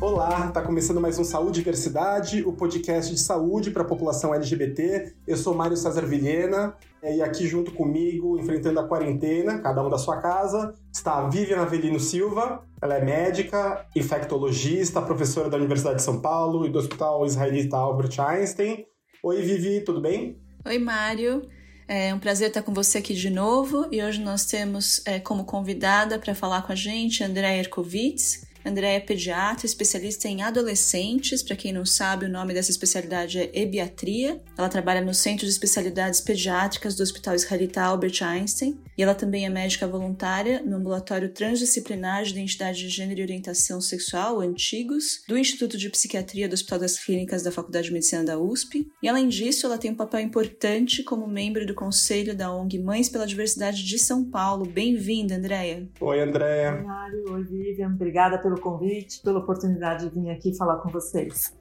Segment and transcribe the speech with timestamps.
[0.00, 4.32] Olá, está começando mais um Saúde e Diversidade, o podcast de saúde para a população
[4.32, 5.12] LGBT.
[5.26, 9.90] Eu sou Mário César Vilhena é, e aqui junto comigo, enfrentando a quarentena, cada um
[9.90, 12.64] da sua casa, está a Vivian Avelino Silva.
[12.80, 18.20] Ela é médica, infectologista, professora da Universidade de São Paulo e do Hospital Israelita Albert
[18.20, 18.86] Einstein.
[19.28, 20.38] Oi, Vivi, tudo bem?
[20.64, 21.46] Oi, Mário.
[21.86, 25.44] É um prazer estar com você aqui de novo e hoje nós temos é, como
[25.44, 31.42] convidada para falar com a gente Andréa Erkovitz, André é pediatra, especialista em adolescentes.
[31.42, 34.40] Para quem não sabe, o nome dessa especialidade é ebiatria.
[34.56, 38.78] Ela trabalha no Centro de Especialidades Pediátricas do Hospital Israelita Albert Einstein.
[38.96, 43.80] E ela também é médica voluntária no Ambulatório Transdisciplinar de Identidade de Gênero e Orientação
[43.80, 48.38] Sexual, Antigos, do Instituto de Psiquiatria do Hospital das Clínicas da Faculdade de Medicina da
[48.38, 48.90] USP.
[49.02, 53.08] E além disso, ela tem um papel importante como membro do Conselho da ONG Mães
[53.08, 54.66] pela Diversidade de São Paulo.
[54.66, 55.88] Bem-vinda, Andréia.
[56.00, 56.74] Oi, Andréia.
[56.74, 57.32] Oi, Mário.
[57.32, 57.88] Oi, Vivian.
[57.88, 61.56] Obrigada pelo convite, pela oportunidade de vir aqui falar com vocês.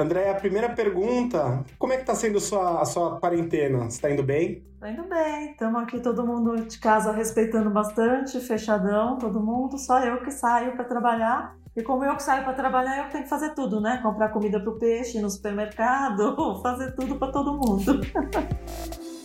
[0.00, 3.78] André, a primeira pergunta, como é que está sendo a sua, a sua quarentena?
[3.80, 4.64] Você está indo bem?
[4.74, 9.98] Está indo bem, estamos aqui todo mundo de casa respeitando bastante, fechadão, todo mundo, só
[9.98, 11.56] eu que saio para trabalhar.
[11.76, 13.98] E como eu que saio para trabalhar, eu tenho que fazer tudo, né?
[14.00, 18.00] Comprar comida para o peixe no supermercado, fazer tudo para todo mundo.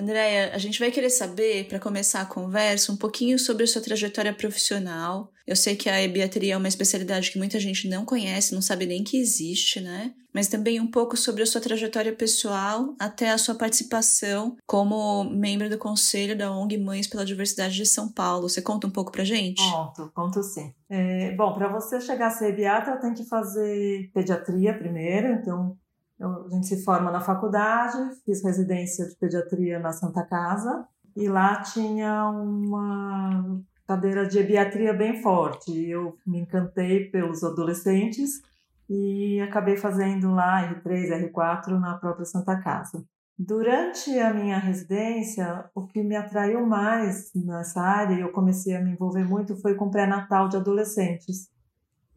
[0.00, 3.82] Andréia, a gente vai querer saber, para começar a conversa, um pouquinho sobre a sua
[3.82, 5.30] trajetória profissional.
[5.46, 8.86] Eu sei que a ebiatria é uma especialidade que muita gente não conhece, não sabe
[8.86, 10.14] nem que existe, né?
[10.32, 15.68] Mas também um pouco sobre a sua trajetória pessoal até a sua participação como membro
[15.68, 18.48] do conselho da ONG Mães pela Diversidade de São Paulo.
[18.48, 19.60] Você conta um pouco pra gente?
[19.60, 20.72] Conto, conto sim.
[20.88, 25.76] É, bom, para você chegar a ser ebiatra, tem que fazer pediatria primeiro, então
[26.20, 30.86] eu, a gente se forma na faculdade, fiz residência de pediatria na Santa Casa
[31.16, 35.72] e lá tinha uma cadeira de ebiatria bem forte.
[35.88, 38.42] Eu me encantei pelos adolescentes
[38.88, 43.04] e acabei fazendo lá R3, R4 na própria Santa Casa.
[43.38, 48.82] Durante a minha residência, o que me atraiu mais nessa área, e eu comecei a
[48.82, 51.48] me envolver muito, foi com pré-natal de adolescentes.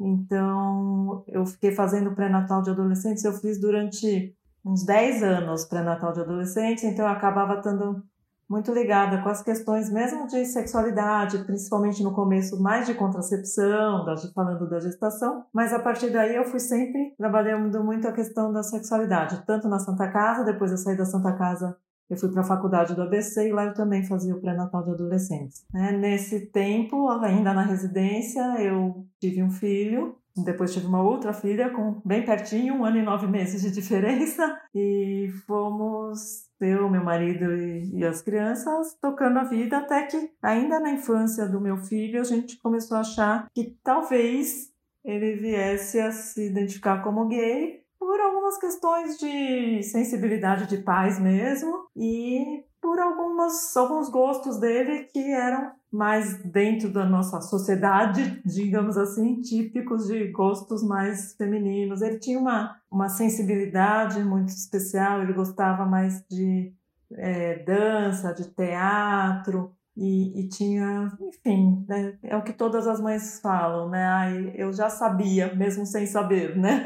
[0.03, 6.21] Então, eu fiquei fazendo pré-natal de adolescentes, eu fiz durante uns 10 anos pré-natal de
[6.21, 8.03] adolescentes, então eu acabava estando
[8.49, 14.05] muito ligada com as questões mesmo de sexualidade, principalmente no começo mais de contracepção,
[14.35, 18.61] falando da gestação, mas a partir daí eu fui sempre trabalhando muito a questão da
[18.61, 21.75] sexualidade, tanto na Santa Casa, depois eu saí da Santa Casa
[22.09, 24.91] eu fui para a faculdade do ABC e lá eu também fazia o pré-natal de
[24.91, 25.65] adolescentes.
[25.73, 25.91] Né?
[25.91, 32.01] Nesse tempo, ainda na residência, eu tive um filho, depois tive uma outra filha com
[32.03, 37.99] bem pertinho, um ano e nove meses de diferença, e fomos eu, meu marido e,
[37.99, 42.23] e, as crianças tocando a vida até que, ainda na infância do meu filho, a
[42.23, 44.71] gente começou a achar que talvez
[45.03, 51.87] ele viesse a se identificar como gay por algumas questões de sensibilidade de pais mesmo
[51.95, 59.39] e por algumas, alguns gostos dele que eram mais dentro da nossa sociedade, digamos assim,
[59.39, 62.01] típicos de gostos mais femininos.
[62.01, 66.73] Ele tinha uma, uma sensibilidade muito especial, ele gostava mais de
[67.13, 73.39] é, dança, de teatro, e, e, tinha, enfim, né, é o que todas as mães
[73.39, 74.03] falam, né?
[74.03, 76.83] Ai, eu já sabia, mesmo sem saber, né?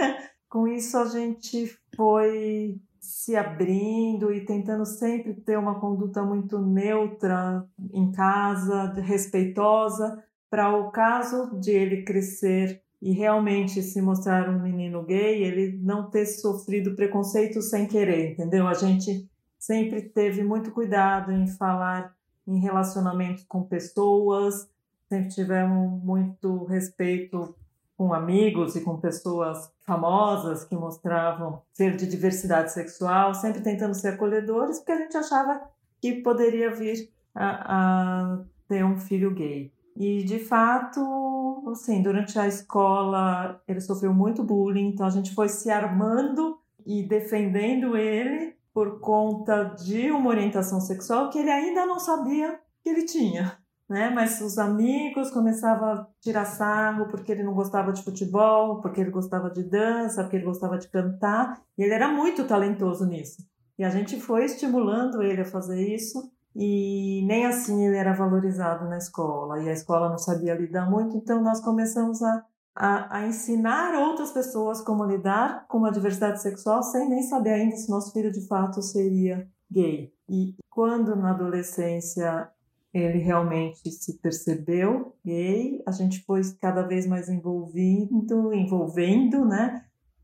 [0.49, 7.65] Com isso, a gente foi se abrindo e tentando sempre ter uma conduta muito neutra
[7.93, 15.03] em casa, respeitosa, para o caso de ele crescer e realmente se mostrar um menino
[15.03, 18.67] gay, ele não ter sofrido preconceito sem querer, entendeu?
[18.67, 19.29] A gente
[19.59, 22.15] sempre teve muito cuidado em falar
[22.47, 24.69] em relacionamento com pessoas,
[25.09, 27.55] sempre tivemos muito respeito
[27.97, 34.09] com amigos e com pessoas famosas que mostravam ser de diversidade sexual, sempre tentando ser
[34.09, 35.61] acolhedores, porque a gente achava
[35.99, 39.73] que poderia vir a, a ter um filho gay.
[39.95, 45.49] E de fato, assim, durante a escola ele sofreu muito bullying, então a gente foi
[45.49, 51.99] se armando e defendendo ele por conta de uma orientação sexual que ele ainda não
[51.99, 53.56] sabia que ele tinha
[53.89, 54.09] né?
[54.09, 59.11] Mas os amigos começavam a tirar sarro porque ele não gostava de futebol, porque ele
[59.11, 63.37] gostava de dança, porque ele gostava de cantar, e ele era muito talentoso nisso.
[63.77, 68.89] E a gente foi estimulando ele a fazer isso, e nem assim ele era valorizado
[68.89, 72.43] na escola e a escola não sabia lidar muito, então nós começamos a,
[72.75, 77.77] a, a ensinar outras pessoas como lidar com a diversidade sexual sem nem saber ainda
[77.77, 80.11] se nosso filho de fato seria gay.
[80.27, 82.49] E quando na adolescência
[82.97, 89.83] ele realmente se percebeu gay, a gente foi cada vez mais envolvindo, envolvendo, né?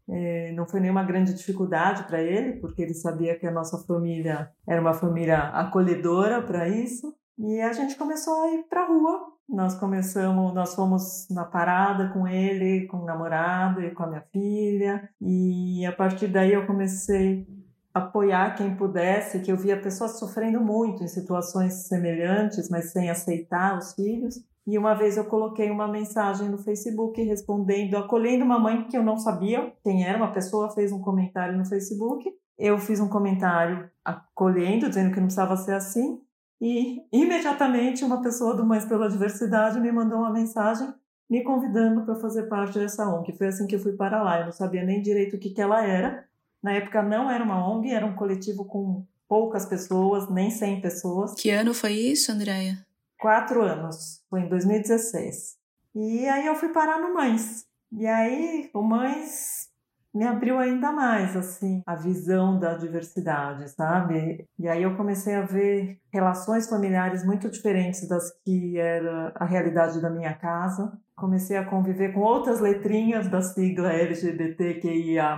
[0.10, 4.52] É, não foi nenhuma grande dificuldade para ele, porque ele sabia que a nossa família
[4.68, 7.16] era uma família acolhedora para isso.
[7.38, 9.34] E a gente começou a ir para a rua.
[9.50, 14.24] Nós começamos, nós fomos na parada com ele, com o namorado e com a minha
[14.31, 15.10] filha.
[15.22, 17.48] E a partir daí eu comecei
[17.94, 23.78] apoiar quem pudesse, que eu via pessoas sofrendo muito em situações semelhantes, mas sem aceitar
[23.78, 24.44] os filhos.
[24.66, 29.04] E uma vez eu coloquei uma mensagem no Facebook respondendo, acolhendo uma mãe que eu
[29.04, 32.34] não sabia quem era, uma pessoa fez um comentário no Facebook.
[32.57, 36.22] Eu fiz um comentário acolhendo, dizendo que não precisava ser assim.
[36.62, 40.88] E imediatamente uma pessoa do Mães pela Diversidade me mandou uma mensagem
[41.30, 43.34] me convidando para fazer parte dessa ONG.
[43.34, 44.39] Foi assim que eu fui para lá.
[44.39, 46.25] Eu não sabia nem direito o que, que ela era.
[46.63, 51.33] Na época não era uma ONG, era um coletivo com poucas pessoas, nem 100 pessoas.
[51.36, 52.86] Que ano foi isso, Andréia?
[53.24, 55.56] quatro anos, foi em 2016.
[55.95, 57.63] E aí eu fui parar no Mães.
[57.89, 59.69] E aí o Mães
[60.13, 64.45] me abriu ainda mais assim a visão da diversidade, sabe?
[64.60, 70.01] E aí eu comecei a ver relações familiares muito diferentes das que era a realidade
[70.01, 70.92] da minha casa.
[71.15, 75.38] Comecei a conviver com outras letrinhas da sigla LGBTQIA+,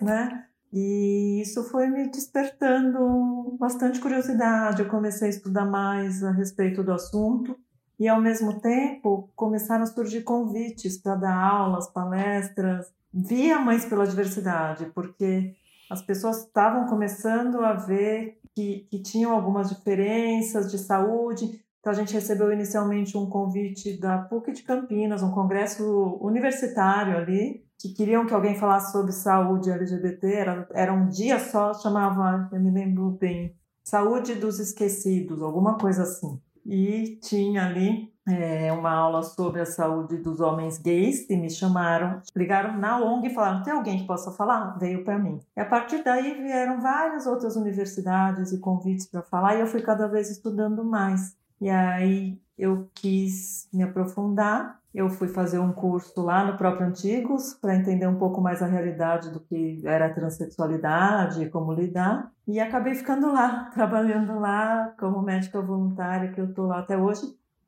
[0.00, 0.45] né?
[0.72, 4.82] E isso foi me despertando bastante curiosidade.
[4.82, 7.56] Eu comecei a estudar mais a respeito do assunto
[7.98, 14.06] e, ao mesmo tempo, começaram a surgir convites para dar aulas, palestras, via Mães pela
[14.06, 15.54] Diversidade, porque
[15.90, 21.64] as pessoas estavam começando a ver que, que tinham algumas diferenças de saúde.
[21.86, 27.64] Então, a gente recebeu inicialmente um convite da PUC de Campinas, um congresso universitário ali,
[27.78, 32.58] que queriam que alguém falasse sobre saúde LGBT, era, era um dia só, chamava, eu
[32.58, 33.54] me lembro bem,
[33.84, 36.40] Saúde dos Esquecidos, alguma coisa assim.
[36.64, 42.20] E tinha ali é, uma aula sobre a saúde dos homens gays e me chamaram,
[42.34, 44.76] ligaram na ONG e falaram: tem alguém que possa falar?
[44.76, 45.38] Veio para mim.
[45.56, 49.82] E a partir daí vieram várias outras universidades e convites para falar e eu fui
[49.82, 51.36] cada vez estudando mais.
[51.60, 57.52] E aí eu quis me aprofundar eu fui fazer um curso lá no próprio Antigos
[57.52, 62.32] para entender um pouco mais a realidade do que era a transexualidade como lidar.
[62.48, 67.20] E acabei ficando lá, trabalhando lá como médica voluntária, que eu estou lá até hoje.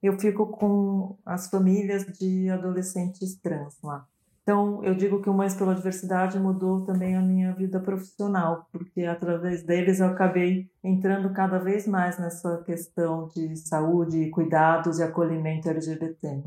[0.02, 4.06] Eu fico com as famílias de adolescentes trans lá.
[4.49, 9.03] Então, eu digo que o Mães pela Diversidade mudou também a minha vida profissional, porque
[9.03, 15.69] através deles eu acabei entrando cada vez mais nessa questão de saúde, cuidados e acolhimento
[15.69, 16.45] LGBT.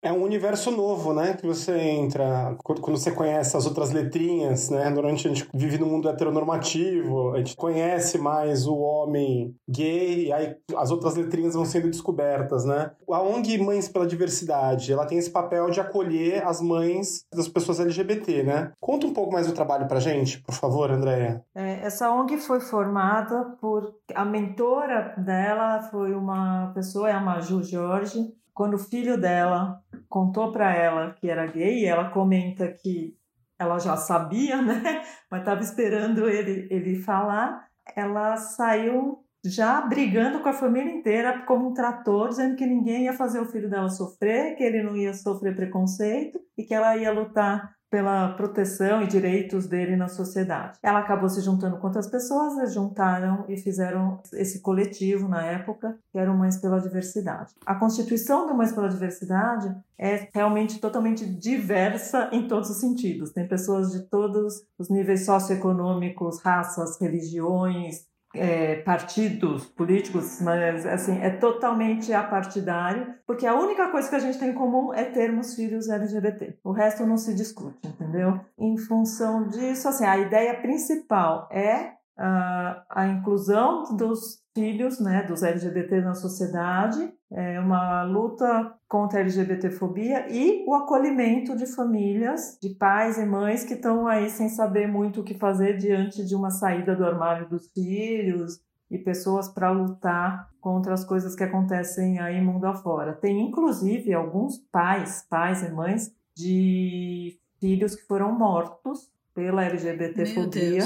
[0.00, 1.34] É um universo novo, né?
[1.34, 4.90] Que você entra quando você conhece as outras letrinhas, né?
[4.90, 10.32] Durante a gente vive no mundo heteronormativo, a gente conhece mais o homem gay, e
[10.32, 12.92] aí as outras letrinhas vão sendo descobertas, né?
[13.10, 17.80] A ONG Mães pela Diversidade, ela tem esse papel de acolher as mães das pessoas
[17.80, 18.72] LGBT, né?
[18.80, 21.42] Conta um pouco mais do trabalho pra gente, por favor, Andréia.
[21.54, 23.94] É, essa ONG foi formada por...
[24.14, 30.50] A mentora dela foi uma pessoa, é a Maju Jorge, quando o filho dela contou
[30.50, 33.16] para ela que era gay, ela comenta que
[33.56, 35.00] ela já sabia, né?
[35.30, 37.68] Mas estava esperando ele, ele falar.
[37.94, 43.12] Ela saiu já brigando com a família inteira como um trator, dizendo que ninguém ia
[43.12, 47.12] fazer o filho dela sofrer, que ele não ia sofrer preconceito e que ela ia
[47.12, 50.78] lutar pela proteção e direitos dele na sociedade.
[50.82, 55.98] Ela acabou se juntando com outras pessoas, eles juntaram e fizeram esse coletivo na época,
[56.10, 57.54] que era o Mães pela Diversidade.
[57.64, 63.32] A constituição do Mães pela Diversidade é realmente totalmente diversa em todos os sentidos.
[63.32, 68.06] Tem pessoas de todos os níveis socioeconômicos, raças, religiões,
[68.38, 74.38] é, partidos políticos, mas assim é totalmente apartidário, porque a única coisa que a gente
[74.38, 76.58] tem em comum é termos filhos LGBT.
[76.64, 78.40] O resto não se discute, entendeu?
[78.58, 85.44] Em função disso, assim, a ideia principal é a, a inclusão dos filhos, né, dos
[85.44, 92.70] LGBT na sociedade, é uma luta contra a LGBTfobia e o acolhimento de famílias, de
[92.70, 96.50] pais e mães que estão aí sem saber muito o que fazer diante de uma
[96.50, 98.60] saída do armário dos filhos
[98.90, 103.12] e pessoas para lutar contra as coisas que acontecem aí mundo afora.
[103.12, 110.82] Tem inclusive alguns pais, pais e mães de filhos que foram mortos pela LGBTfobia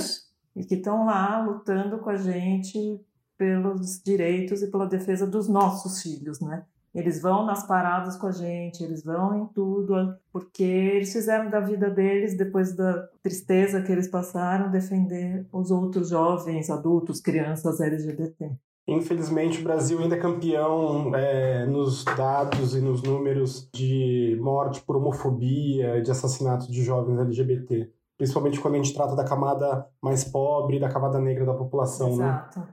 [0.54, 3.00] e que estão lá lutando com a gente
[3.36, 6.64] pelos direitos e pela defesa dos nossos filhos, né?
[6.94, 11.58] Eles vão nas paradas com a gente, eles vão em tudo, porque eles fizeram da
[11.58, 18.50] vida deles, depois da tristeza que eles passaram, defender os outros jovens, adultos, crianças LGBT.
[18.86, 24.96] Infelizmente, o Brasil ainda é campeão é, nos dados e nos números de morte por
[24.96, 27.90] homofobia de assassinato de jovens LGBT.
[28.16, 32.16] Principalmente quando a gente trata da camada mais pobre, da camada negra da população.
[32.16, 32.24] Né?
[32.24, 32.60] Exato.
[32.60, 32.66] Né?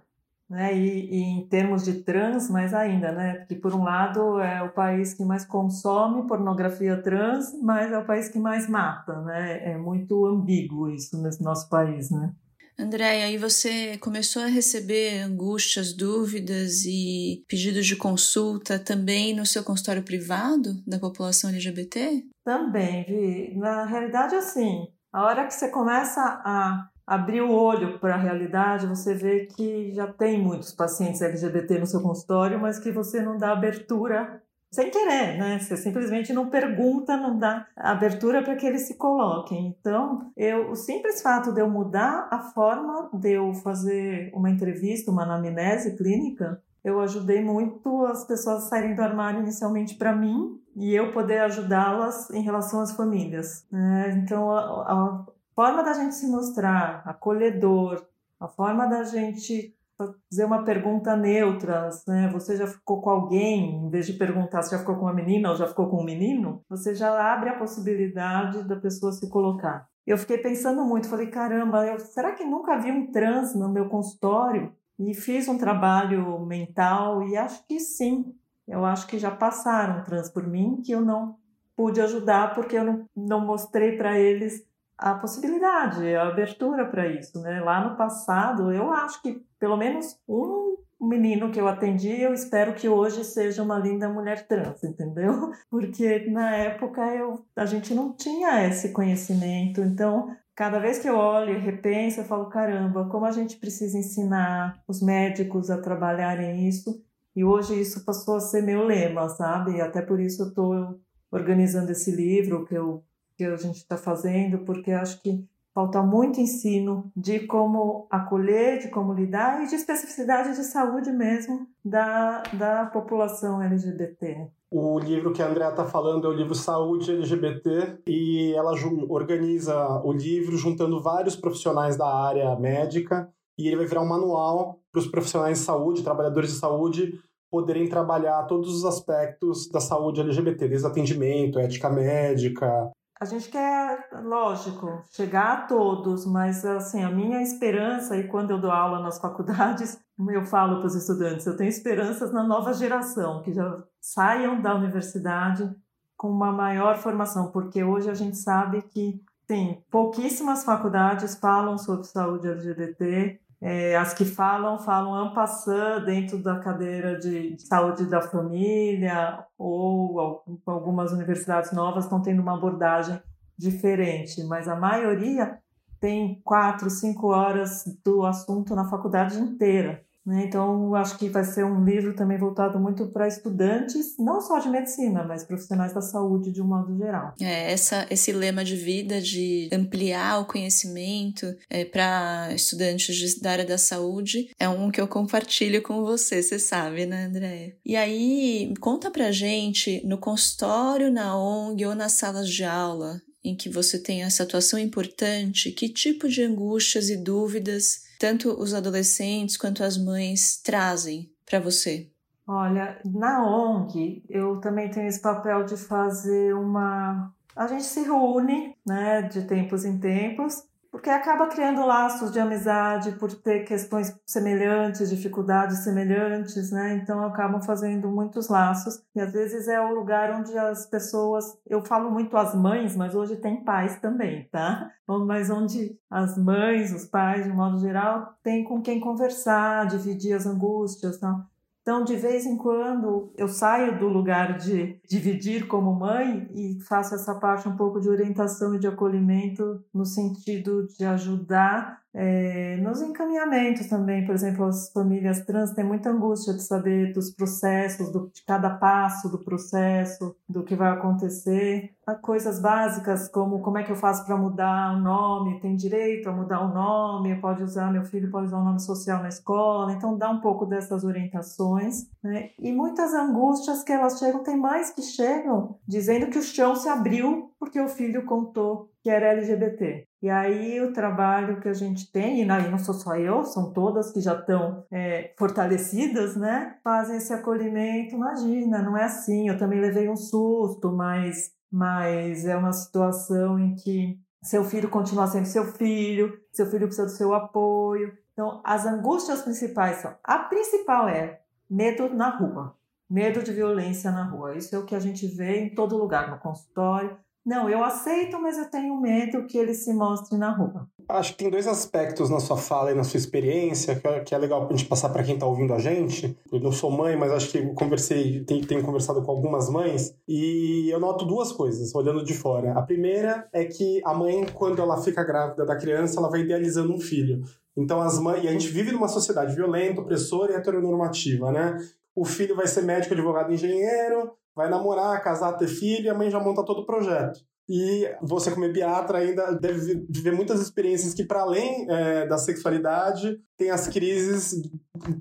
[0.50, 0.76] Né?
[0.76, 3.36] E, e, em termos de trans, mais ainda, né?
[3.36, 8.06] Porque, por um lado, é o país que mais consome pornografia trans, mas é o
[8.06, 9.74] país que mais mata, né?
[9.74, 12.34] É muito ambíguo isso nesse nosso país, né?
[12.80, 19.64] Andréia, aí você começou a receber angústias, dúvidas e pedidos de consulta também no seu
[19.64, 22.24] consultório privado da população LGBT?
[22.44, 23.58] Também, Vi.
[23.58, 28.86] Na realidade, assim, a hora que você começa a abrir o olho para a realidade,
[28.86, 33.36] você vê que já tem muitos pacientes LGBT no seu consultório, mas que você não
[33.36, 35.58] dá abertura sem querer, né?
[35.58, 39.76] Você simplesmente não pergunta, não dá abertura para que eles se coloquem.
[39.80, 45.10] Então, eu, o simples fato de eu mudar a forma de eu fazer uma entrevista,
[45.10, 50.60] uma anamnese clínica, eu ajudei muito as pessoas a saírem do armário inicialmente para mim
[50.76, 53.66] e eu poder ajudá-las em relação às famílias.
[53.72, 54.22] Né?
[54.24, 58.06] Então, a, a forma da gente se mostrar acolhedor,
[58.40, 62.30] a forma da gente fazer uma pergunta neutra, né?
[62.32, 65.50] Você já ficou com alguém, em vez de perguntar se já ficou com uma menina
[65.50, 69.90] ou já ficou com um menino, você já abre a possibilidade da pessoa se colocar.
[70.08, 73.90] Eu fiquei pensando muito, falei, caramba, eu, será que nunca vi um trans no meu
[73.90, 74.74] consultório?
[75.00, 78.36] E fiz um trabalho mental e acho que sim.
[78.68, 81.38] Eu acho que já passaram trans por mim que eu não
[81.76, 87.42] pude ajudar porque eu não, não mostrei para eles a possibilidade, a abertura para isso,
[87.42, 87.62] né?
[87.62, 92.74] Lá no passado, eu acho que pelo menos um menino que eu atendi, eu espero
[92.74, 95.52] que hoje seja uma linda mulher trans, entendeu?
[95.72, 101.16] Porque na época eu, a gente não tinha esse conhecimento, então cada vez que eu
[101.16, 106.68] olho e repenso, eu falo, caramba, como a gente precisa ensinar os médicos a trabalharem
[106.68, 107.02] isso,
[107.34, 109.78] e hoje isso passou a ser meu lema, sabe?
[109.78, 111.00] E até por isso eu estou
[111.32, 113.02] organizando esse livro que eu
[113.38, 115.48] que a gente está fazendo, porque acho que
[115.80, 121.68] falta muito ensino de como acolher, de como lidar e de especificidade de saúde mesmo
[121.86, 124.50] da, da população LGBT.
[124.70, 128.74] O livro que a Andrea está falando é o livro Saúde LGBT e ela
[129.08, 134.82] organiza o livro juntando vários profissionais da área médica e ele vai virar um manual
[134.92, 137.14] para os profissionais de saúde, trabalhadores de saúde,
[137.50, 144.10] poderem trabalhar todos os aspectos da saúde LGBT, desde atendimento, ética médica, a gente quer,
[144.24, 149.20] lógico, chegar a todos, mas assim, a minha esperança, e quando eu dou aula nas
[149.20, 150.00] faculdades,
[150.30, 154.74] eu falo para os estudantes, eu tenho esperanças na nova geração, que já saiam da
[154.74, 155.70] universidade
[156.16, 162.08] com uma maior formação, porque hoje a gente sabe que, sim, pouquíssimas faculdades falam sobre
[162.08, 168.06] saúde LGBT, é, as que falam, falam en passant dentro da cadeira de, de saúde
[168.06, 173.22] da família, ou algumas universidades novas estão tendo uma abordagem
[173.58, 175.60] diferente, mas a maioria
[176.00, 180.02] tem quatro, cinco horas do assunto na faculdade inteira.
[180.26, 180.46] Né?
[180.46, 184.70] Então, acho que vai ser um livro também voltado muito para estudantes, não só de
[184.70, 187.34] medicina, mas profissionais da saúde de um modo geral.
[187.40, 193.52] É, essa, esse lema de vida de ampliar o conhecimento é, para estudantes de, da
[193.52, 197.76] área da saúde é um que eu compartilho com você, você sabe, né, Andréia?
[197.86, 203.56] E aí, conta pra gente, no consultório, na ONG ou nas salas de aula, em
[203.56, 209.58] que você tem essa atuação importante, que tipo de angústias e dúvidas tanto os adolescentes
[209.58, 212.12] quanto as mães trazem para você?
[212.46, 217.34] Olha, na ONG eu também tenho esse papel de fazer uma.
[217.56, 220.64] A gente se reúne, né, de tempos em tempos,
[221.00, 227.00] porque acaba criando laços de amizade por ter questões semelhantes, dificuldades semelhantes, né?
[227.02, 231.86] Então acabam fazendo muitos laços e às vezes é o lugar onde as pessoas, eu
[231.86, 234.92] falo muito as mães, mas hoje tem pais também, tá?
[235.26, 240.34] Mas onde as mães, os pais, de um modo geral, têm com quem conversar, dividir
[240.34, 241.46] as angústias, tal.
[241.82, 247.16] Então, de vez em quando, eu saio do lugar de dividir como mãe e faço
[247.16, 253.02] essa parte um pouco de orientação e de acolhimento no sentido de ajudar É, nos
[253.02, 258.32] encaminhamentos também, por exemplo, as famílias trans têm muita angústia de saber dos processos, do,
[258.34, 261.94] de cada passo do processo, do que vai acontecer.
[262.08, 266.28] Há coisas básicas como como é que eu faço para mudar o nome, tem direito
[266.28, 269.94] a mudar o nome, pode usar, meu filho pode usar o nome social na escola,
[269.94, 272.08] então dá um pouco dessas orientações.
[272.24, 272.50] Né?
[272.58, 276.90] E muitas angústias que elas chegam, tem mais que chegam dizendo que o chão se
[276.90, 280.09] abriu porque o filho contou que era LGBT.
[280.22, 284.12] E aí o trabalho que a gente tem, e não sou só eu, são todas
[284.12, 286.78] que já estão é, fortalecidas, né?
[286.84, 288.16] Fazem esse acolhimento.
[288.16, 289.48] Imagina, não é assim.
[289.48, 295.28] Eu também levei um susto, mas, mas é uma situação em que seu filho continua
[295.28, 298.18] sendo seu filho, seu filho precisa do seu apoio.
[298.34, 302.76] Então, as angústias principais são: a principal é medo na rua,
[303.10, 304.56] medo de violência na rua.
[304.56, 308.40] Isso é o que a gente vê em todo lugar, no consultório, não, eu aceito,
[308.40, 310.88] mas eu tenho medo que ele se mostre na rua.
[311.08, 314.68] Acho que tem dois aspectos na sua fala e na sua experiência que é legal
[314.68, 316.38] a gente passar para quem está ouvindo a gente.
[316.52, 320.88] Eu não sou mãe, mas acho que conversei, tenho, tenho conversado com algumas mães e
[320.92, 322.74] eu noto duas coisas olhando de fora.
[322.74, 326.94] A primeira é que a mãe, quando ela fica grávida da criança, ela vai idealizando
[326.94, 327.42] um filho.
[327.76, 331.78] Então as mães, e a gente vive numa sociedade violenta, opressora e heteronormativa, né?
[332.16, 336.30] O filho vai ser médico, advogado, engenheiro, vai namorar, casar, ter filho, e a mãe
[336.30, 337.40] já monta todo o projeto.
[337.70, 343.40] E você, como ebiatra, ainda deve viver muitas experiências que, para além é, da sexualidade,
[343.56, 344.62] tem as crises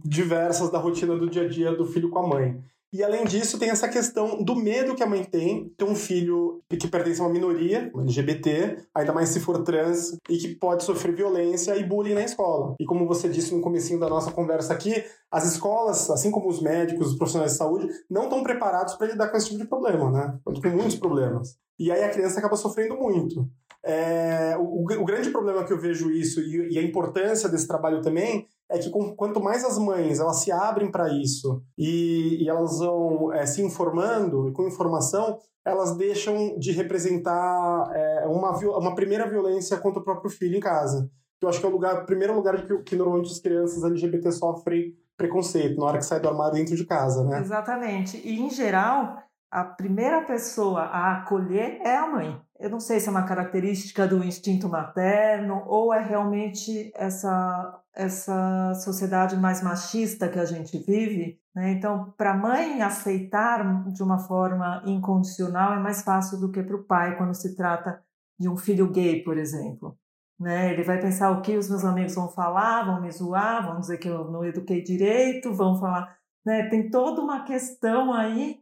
[0.04, 2.60] diversas da rotina do dia a dia do filho com a mãe.
[2.90, 6.62] E além disso, tem essa questão do medo que a mãe tem ter um filho
[6.68, 11.14] que pertence a uma minoria, LGBT, ainda mais se for trans, e que pode sofrer
[11.14, 12.74] violência e bullying na escola.
[12.80, 16.62] E como você disse no comecinho da nossa conversa aqui, as escolas, assim como os
[16.62, 20.10] médicos, os profissionais de saúde, não estão preparados para lidar com esse tipo de problema,
[20.10, 20.38] né?
[20.42, 21.58] Com muitos problemas.
[21.78, 23.46] E aí a criança acaba sofrendo muito.
[23.84, 28.02] É, o, o, grande problema que eu vejo isso e, e a importância desse trabalho
[28.02, 32.48] também é que com, quanto mais as mães elas se abrem para isso e, e,
[32.48, 38.94] elas vão é, se informando e com informação, elas deixam de representar é, uma, uma
[38.94, 41.08] primeira violência contra o próprio filho em casa.
[41.40, 44.94] Eu acho que é o lugar, primeiro lugar que, que normalmente as crianças LGBT sofrem
[45.16, 47.40] preconceito, na hora que sai do armário dentro de casa, né?
[47.40, 48.20] Exatamente.
[48.24, 49.18] E, em geral,
[49.50, 52.40] a primeira pessoa a acolher é a mãe.
[52.58, 58.74] Eu não sei se é uma característica do instinto materno ou é realmente essa, essa
[58.74, 61.40] sociedade mais machista que a gente vive.
[61.54, 61.70] Né?
[61.70, 66.74] Então, para a mãe aceitar de uma forma incondicional é mais fácil do que para
[66.74, 68.02] o pai quando se trata
[68.36, 69.96] de um filho gay, por exemplo.
[70.38, 70.72] Né?
[70.72, 73.98] Ele vai pensar o que os meus amigos vão falar, vão me zoar, vão dizer
[73.98, 76.18] que eu não eduquei direito, vão falar.
[76.44, 76.68] Né?
[76.68, 78.60] Tem toda uma questão aí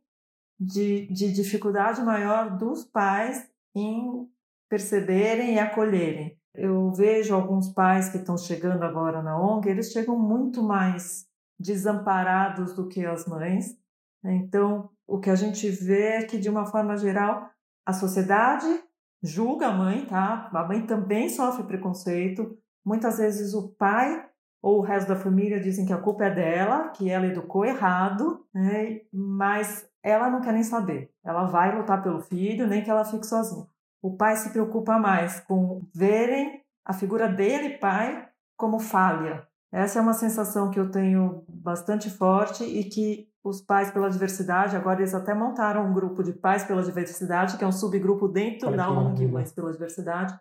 [0.61, 4.27] de, de dificuldade maior dos pais em
[4.69, 6.37] perceberem e acolherem.
[6.55, 11.27] Eu vejo alguns pais que estão chegando agora na ONG, eles chegam muito mais
[11.61, 13.77] desamparados do que as mães.
[14.25, 14.37] Né?
[14.37, 17.51] Então, o que a gente vê é que, de uma forma geral,
[17.85, 18.67] a sociedade
[19.23, 20.51] julga a mãe, tá?
[20.53, 22.57] A mãe também sofre preconceito.
[22.85, 24.27] Muitas vezes o pai
[24.63, 28.45] ou o resto da família dizem que a culpa é dela, que ela educou errado,
[28.53, 29.01] né?
[29.13, 31.11] mas ela não quer nem saber.
[31.25, 33.67] Ela vai lutar pelo filho, nem que ela fique sozinha.
[34.01, 39.47] O pai se preocupa mais com verem a figura dele, pai, como falha.
[39.73, 44.77] Essa é uma sensação que eu tenho bastante forte e que os pais pela diversidade,
[44.77, 48.69] agora eles até montaram um grupo de pais pela diversidade, que é um subgrupo dentro
[48.69, 50.39] Olha da ONG Mães pela Diversidade,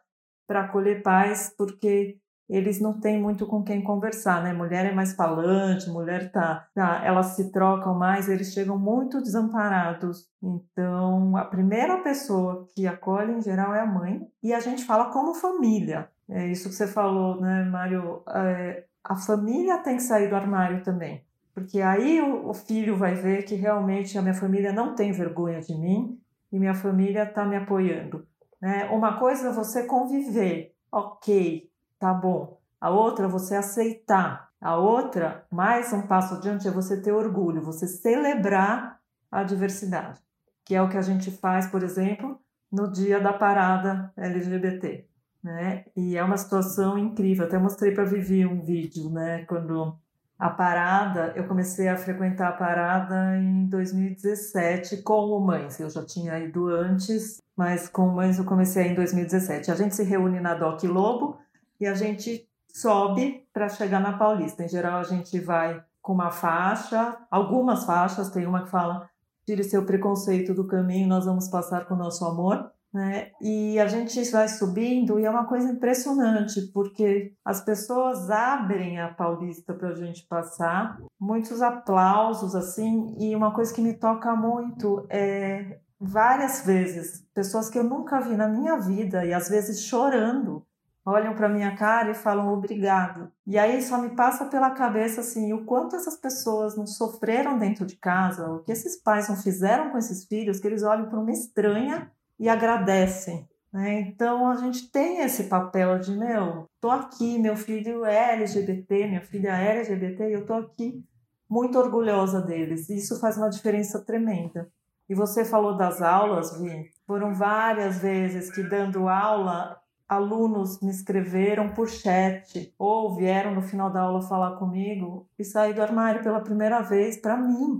[0.47, 4.53] para acolher pais, porque eles não têm muito com quem conversar, né?
[4.53, 10.29] Mulher é mais falante, mulher tá, tá, elas se trocam mais, eles chegam muito desamparados.
[10.41, 15.12] Então, a primeira pessoa que acolhe em geral é a mãe, e a gente fala
[15.12, 16.10] como família.
[16.29, 18.21] É isso que você falou, né, Mário?
[18.29, 23.15] É, a família tem que sair do armário também, porque aí o, o filho vai
[23.15, 26.19] ver que realmente a minha família não tem vergonha de mim
[26.51, 28.25] e minha família está me apoiando.
[28.62, 28.86] Né?
[28.91, 31.69] Uma coisa é você conviver, ok,
[32.06, 32.60] tá bom.
[32.80, 34.52] A outra, você aceitar.
[34.62, 39.00] A outra, mais um passo adiante, é você ter orgulho, você celebrar
[39.32, 40.22] a diversidade,
[40.63, 42.39] que é o que a gente faz, por exemplo,
[42.72, 45.08] no dia da parada LGBT.
[45.44, 45.86] Né?
[45.96, 47.46] E é uma situação incrível.
[47.46, 49.46] Até mostrei para Vivi um vídeo, né?
[49.46, 49.98] Quando
[50.38, 55.80] a parada, eu comecei a frequentar a parada em 2017 com o Mães.
[55.80, 59.72] Eu já tinha ido antes, mas com o Mães eu comecei em 2017.
[59.72, 61.38] A gente se reúne na Doc Lobo
[61.80, 64.64] e a gente sobe para chegar na Paulista.
[64.64, 69.10] Em geral, a gente vai com uma faixa, algumas faixas, tem uma que fala:
[69.46, 72.72] tire seu preconceito do caminho, nós vamos passar com o nosso amor.
[72.94, 73.32] Né?
[73.42, 79.10] E a gente vai subindo e é uma coisa impressionante, porque as pessoas abrem a
[79.10, 85.06] Paulista para a gente passar, muitos aplausos, assim, e uma coisa que me toca muito
[85.10, 90.66] é várias vezes, pessoas que eu nunca vi na minha vida, e às vezes chorando,
[91.06, 93.32] olham para minha cara e falam obrigado.
[93.46, 97.86] E aí só me passa pela cabeça assim, o quanto essas pessoas não sofreram dentro
[97.86, 101.20] de casa, o que esses pais não fizeram com esses filhos, que eles olham para
[101.20, 103.48] uma estranha e agradecem.
[103.72, 104.00] Né?
[104.00, 109.22] Então a gente tem esse papel de, meu, tô aqui, meu filho é LGBT, minha
[109.22, 111.04] filha é LGBT, e eu tô aqui
[111.48, 112.89] muito orgulhosa deles.
[112.89, 114.72] Isso faz uma diferença tremenda.
[115.08, 116.89] E você falou das aulas, Vi.
[117.06, 123.89] Foram várias vezes que dando aula, alunos me escreveram por chat ou vieram no final
[123.89, 127.80] da aula falar comigo e saí do armário pela primeira vez para mim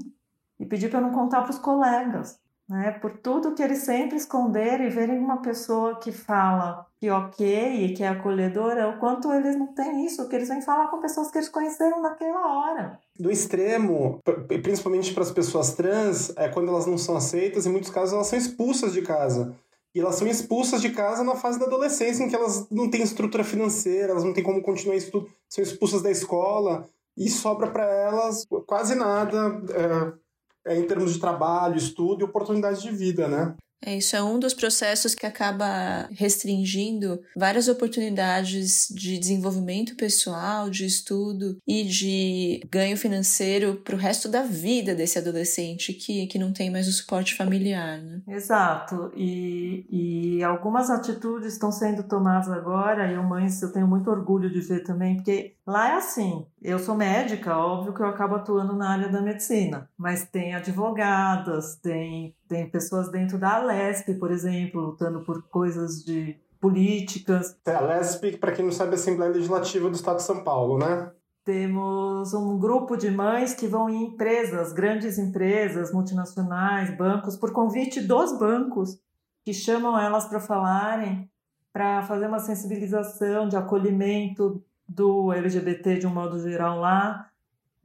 [0.60, 2.92] e pedi para não contar para os colegas né?
[3.00, 7.94] Por tudo que eles sempre esconderam e verem uma pessoa que fala que ok e
[7.94, 11.30] que é acolhedora, o quanto eles não têm isso, que eles vêm falar com pessoas
[11.30, 13.00] que eles conheceram naquela hora.
[13.20, 14.20] Do extremo,
[14.64, 18.28] principalmente para as pessoas trans, é quando elas não são aceitas, em muitos casos elas
[18.28, 19.54] são expulsas de casa.
[19.96, 23.02] E elas são expulsas de casa na fase da adolescência, em que elas não têm
[23.02, 26.86] estrutura financeira, elas não têm como continuar estudo, são expulsas da escola,
[27.18, 29.62] e sobra para elas quase nada.
[29.74, 30.26] É
[30.66, 33.56] é, em termos de trabalho, estudo e oportunidades de vida, né?
[33.86, 40.88] É, isso é um dos processos que acaba restringindo várias oportunidades de desenvolvimento pessoal, de
[40.88, 46.52] estudo e de ganho financeiro para o resto da vida desse adolescente que, que não
[46.52, 48.02] tem mais o suporte familiar.
[48.02, 48.22] Né?
[48.28, 49.12] Exato.
[49.16, 54.52] E, e algumas atitudes estão sendo tomadas agora, e eu, mães, eu tenho muito orgulho
[54.52, 56.44] de ver também, porque lá é assim.
[56.60, 61.76] Eu sou médica, óbvio que eu acabo atuando na área da medicina, mas tem advogadas,
[61.76, 67.58] tem tem pessoas dentro da Alesp, por exemplo, lutando por coisas de políticas.
[67.66, 70.44] É, a Alesp, para quem não sabe, é a Assembleia Legislativa do Estado de São
[70.44, 71.12] Paulo, né?
[71.44, 78.02] Temos um grupo de mães que vão em empresas, grandes empresas, multinacionais, bancos, por convite
[78.02, 78.98] dos bancos,
[79.44, 81.30] que chamam elas para falarem,
[81.72, 87.30] para fazer uma sensibilização de acolhimento do LGBT de um modo geral lá,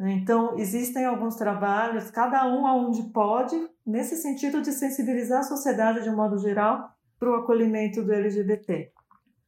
[0.09, 6.11] então, existem alguns trabalhos, cada um aonde pode, nesse sentido de sensibilizar a sociedade de
[6.11, 8.93] um modo geral para o acolhimento do LGBT.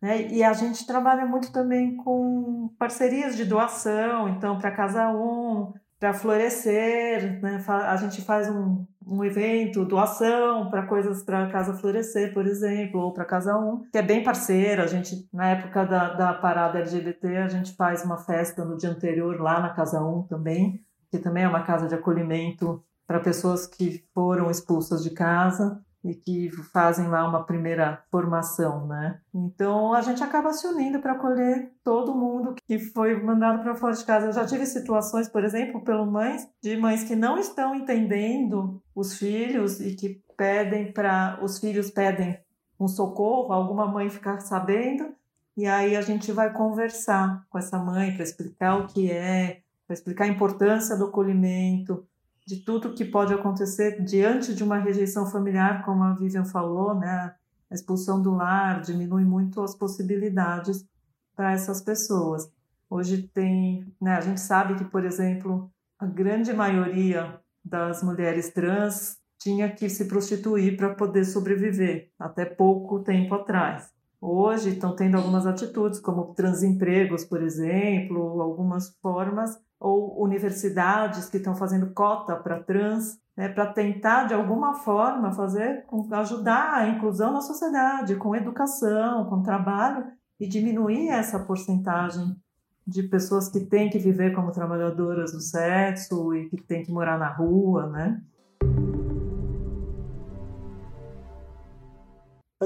[0.00, 0.28] Né?
[0.28, 6.12] E a gente trabalha muito também com parcerias de doação, então, para Casa Um, para
[6.12, 7.64] Florescer, né?
[7.68, 13.12] a gente faz um, um evento, doação para coisas para Casa Florescer, por exemplo, ou
[13.12, 14.82] para Casa 1, que é bem parceira.
[14.82, 18.90] A gente, na época da, da parada LGBT, a gente faz uma festa no dia
[18.90, 23.66] anterior lá na Casa 1 também, que também é uma casa de acolhimento para pessoas
[23.66, 29.20] que foram expulsas de casa e que fazem lá uma primeira formação, né?
[29.34, 33.94] Então a gente acaba se unindo para acolher todo mundo que foi mandado para fora
[33.94, 34.26] de casa.
[34.26, 39.18] Eu já tive situações, por exemplo, pelo mães de mães que não estão entendendo os
[39.18, 42.40] filhos e que pedem para os filhos pedem
[42.80, 45.14] um socorro, alguma mãe ficar sabendo
[45.54, 49.94] e aí a gente vai conversar com essa mãe para explicar o que é, para
[49.94, 52.06] explicar a importância do acolhimento,
[52.46, 57.34] de tudo que pode acontecer diante de uma rejeição familiar, como a Vivian falou, né?
[57.70, 60.84] A expulsão do lar diminui muito as possibilidades
[61.34, 62.50] para essas pessoas.
[62.90, 69.16] Hoje tem, né, a gente sabe que, por exemplo, a grande maioria das mulheres trans
[69.38, 73.90] tinha que se prostituir para poder sobreviver, até pouco tempo atrás.
[74.20, 81.54] Hoje estão tendo algumas atitudes, como transempregos, por exemplo, algumas formas ou universidades que estão
[81.54, 87.40] fazendo cota para trans, né, para tentar de alguma forma fazer ajudar a inclusão na
[87.40, 90.06] sociedade, com educação, com trabalho
[90.38, 92.36] e diminuir essa porcentagem
[92.86, 97.18] de pessoas que têm que viver como trabalhadoras do sexo e que têm que morar
[97.18, 98.20] na rua, né?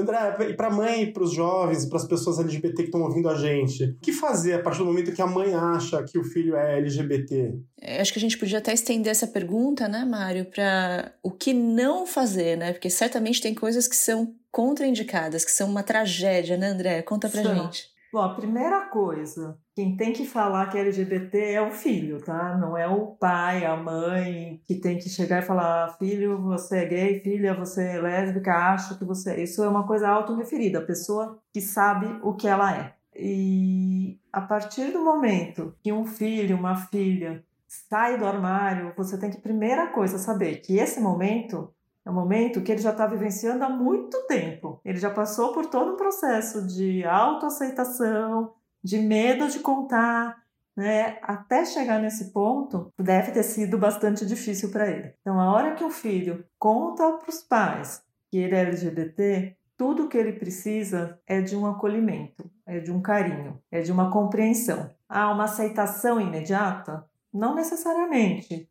[0.01, 3.29] André, e para a mãe, para os jovens, para as pessoas LGBT que estão ouvindo
[3.29, 6.23] a gente, o que fazer a partir do momento que a mãe acha que o
[6.23, 7.53] filho é LGBT?
[7.81, 11.53] É, acho que a gente podia até estender essa pergunta, né, Mário, para o que
[11.53, 12.73] não fazer, né?
[12.73, 17.01] Porque certamente tem coisas que são contraindicadas, que são uma tragédia, né, André?
[17.01, 17.96] Conta pra gente.
[18.11, 22.57] Bom, a primeira coisa, quem tem que falar que é LGBT é o filho, tá?
[22.57, 26.85] Não é o pai, a mãe que tem que chegar e falar: filho, você é
[26.85, 29.31] gay, filha, você é lésbica, acho que você.
[29.31, 29.43] É.
[29.43, 32.93] Isso é uma coisa auto-referida, a pessoa que sabe o que ela é.
[33.13, 39.29] E a partir do momento que um filho, uma filha sai do armário, você tem
[39.29, 41.73] que, primeira coisa, saber que esse momento
[42.07, 44.79] É um momento que ele já está vivenciando há muito tempo.
[44.85, 50.41] Ele já passou por todo um processo de autoaceitação, de medo de contar,
[50.73, 51.17] né?
[51.21, 55.13] Até chegar nesse ponto, deve ter sido bastante difícil para ele.
[55.19, 60.07] Então, a hora que o filho conta para os pais que ele é LGBT, tudo
[60.07, 64.89] que ele precisa é de um acolhimento, é de um carinho, é de uma compreensão.
[65.09, 67.05] Há uma aceitação imediata?
[67.37, 68.67] Não necessariamente,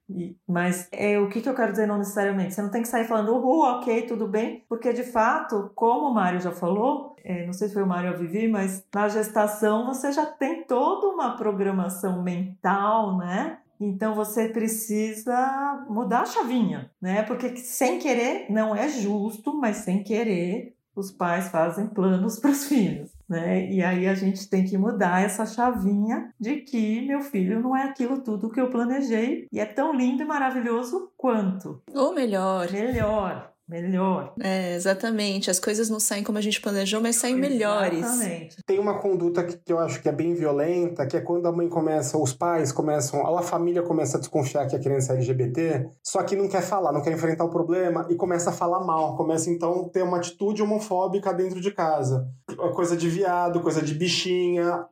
[0.47, 2.53] mas é o que, que eu quero dizer não necessariamente.
[2.53, 6.15] Você não tem que sair falando, uhul, ok, tudo bem, porque de fato, como o
[6.15, 9.87] Mário já falou, é, não sei se foi o Mário ou Vivi, mas na gestação
[9.87, 13.59] você já tem toda uma programação mental, né?
[13.81, 17.23] Então você precisa mudar a chavinha, né?
[17.23, 22.67] Porque sem querer, não é justo, mas sem querer, os pais fazem planos para os
[22.67, 23.16] filhos.
[23.29, 23.71] Né?
[23.71, 27.85] E aí a gente tem que mudar essa chavinha de que meu filho não é
[27.85, 31.83] aquilo tudo que eu planejei e é tão lindo e maravilhoso quanto.
[31.93, 32.71] Ou melhor.
[32.71, 34.33] Melhor melhor.
[34.41, 35.51] É, exatamente.
[35.51, 37.99] As coisas não saem como a gente planejou, mas saem melhores.
[37.99, 38.57] Exatamente.
[38.65, 41.53] Tem uma conduta que, que eu acho que é bem violenta, que é quando a
[41.53, 45.89] mãe começa, os pais começam, a família começa a desconfiar que a criança é LGBT,
[46.03, 49.17] só que não quer falar, não quer enfrentar o problema e começa a falar mal,
[49.17, 52.29] começa então a ter uma atitude homofóbica dentro de casa.
[52.75, 54.87] Coisa de viado, coisa de bichinha,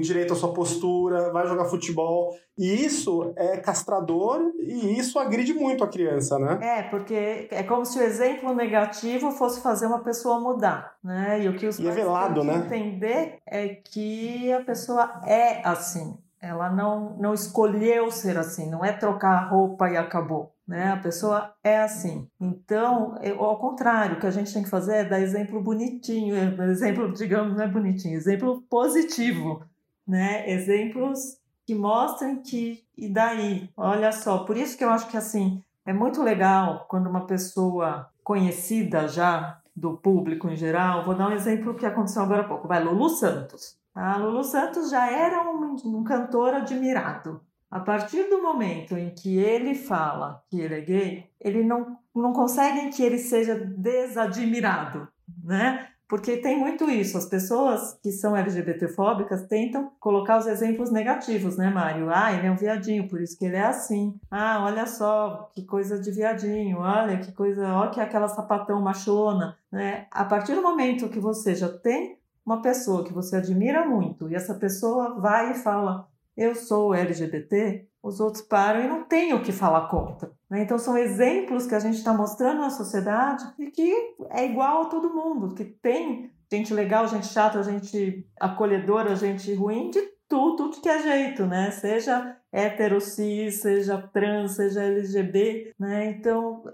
[0.00, 2.34] direito à sua postura, vai jogar futebol.
[2.58, 6.58] E isso é castrador e isso agride muito a criança, né?
[6.60, 11.42] É, porque é como se o exemplo negativo fosse fazer uma pessoa mudar, né?
[11.42, 12.66] E o que os e é velado, têm que né?
[12.66, 16.16] entender é que a pessoa é assim.
[16.40, 20.51] Ela não, não escolheu ser assim, não é trocar a roupa e acabou.
[20.66, 20.92] Né?
[20.92, 22.28] A pessoa é assim.
[22.40, 27.12] Então, ao contrário, o que a gente tem que fazer é dar exemplo bonitinho, exemplo,
[27.12, 29.64] digamos, não é bonitinho, exemplo positivo,
[30.06, 30.48] né?
[30.48, 35.62] Exemplos que mostrem que e daí, olha só, por isso que eu acho que assim,
[35.84, 41.32] é muito legal quando uma pessoa conhecida já do público em geral, vou dar um
[41.32, 43.76] exemplo que aconteceu agora há pouco, vai, Lulu Santos.
[43.94, 47.40] A Lulu Santos já era um, um cantor admirado.
[47.72, 52.30] A partir do momento em que ele fala que ele é gay, ele não, não
[52.30, 55.08] consegue que ele seja desadmirado,
[55.42, 55.88] né?
[56.06, 61.70] Porque tem muito isso, as pessoas que são LGBTfóbicas tentam colocar os exemplos negativos, né,
[61.70, 62.10] Mário?
[62.10, 64.20] Ah, ele é um viadinho, por isso que ele é assim.
[64.30, 68.82] Ah, olha só, que coisa de viadinho, olha que coisa, olha que é aquela sapatão
[68.82, 70.06] machona, né?
[70.10, 74.34] A partir do momento que você já tem uma pessoa que você admira muito e
[74.34, 79.42] essa pessoa vai e fala, eu sou LGBT, os outros param e não tem o
[79.42, 80.32] que falar contra.
[80.50, 80.62] Né?
[80.62, 84.86] Então, são exemplos que a gente está mostrando na sociedade e que é igual a
[84.86, 90.80] todo mundo, que tem gente legal, gente chata, gente acolhedora, gente ruim, de tudo, de
[90.80, 91.70] que é jeito, né?
[91.70, 96.06] Seja hétero, cis, seja trans, seja LGB, né?
[96.06, 96.64] Então,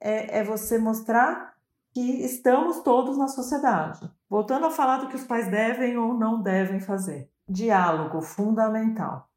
[0.00, 1.54] é, é você mostrar
[1.92, 4.08] que estamos todos na sociedade.
[4.28, 7.28] Voltando a falar do que os pais devem ou não devem fazer.
[7.48, 9.28] Diálogo fundamental.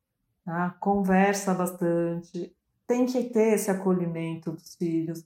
[0.44, 0.76] Tá?
[0.80, 2.56] Conversa bastante,
[2.88, 5.26] tem que ter esse acolhimento dos filhos,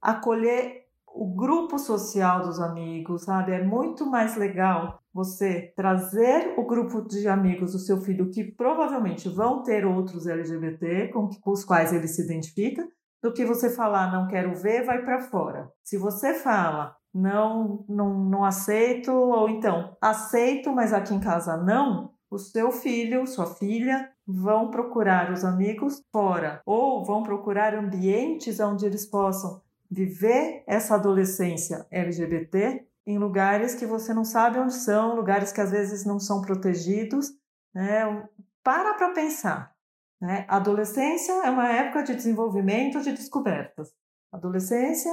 [0.00, 3.52] acolher o grupo social dos amigos, sabe?
[3.52, 9.28] É muito mais legal você trazer o grupo de amigos do seu filho que provavelmente
[9.28, 12.88] vão ter outros LGBT com, os quais ele se identifica,
[13.22, 15.70] do que você falar não quero ver, vai para fora.
[15.82, 22.11] Se você fala não, não, não aceito ou então aceito, mas aqui em casa não,
[22.32, 28.86] o seu filho, sua filha vão procurar os amigos fora ou vão procurar ambientes onde
[28.86, 35.52] eles possam viver essa adolescência LGBT em lugares que você não sabe onde são, lugares
[35.52, 37.30] que às vezes não são protegidos.
[37.74, 38.26] Né?
[38.64, 39.72] Para para pensar.
[40.18, 40.46] Né?
[40.48, 43.92] adolescência é uma época de desenvolvimento de descobertas.
[44.32, 45.12] adolescência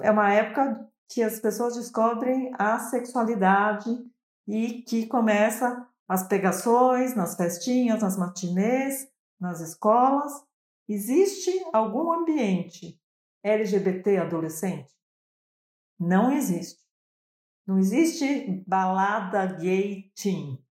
[0.00, 3.90] é uma época que as pessoas descobrem a sexualidade
[4.46, 9.08] e que começa as pegações, nas festinhas, nas matinês,
[9.40, 10.32] nas escolas.
[10.88, 13.00] Existe algum ambiente
[13.42, 14.92] LGBT adolescente?
[15.98, 16.82] Não existe.
[17.66, 20.62] Não existe balada gay teen,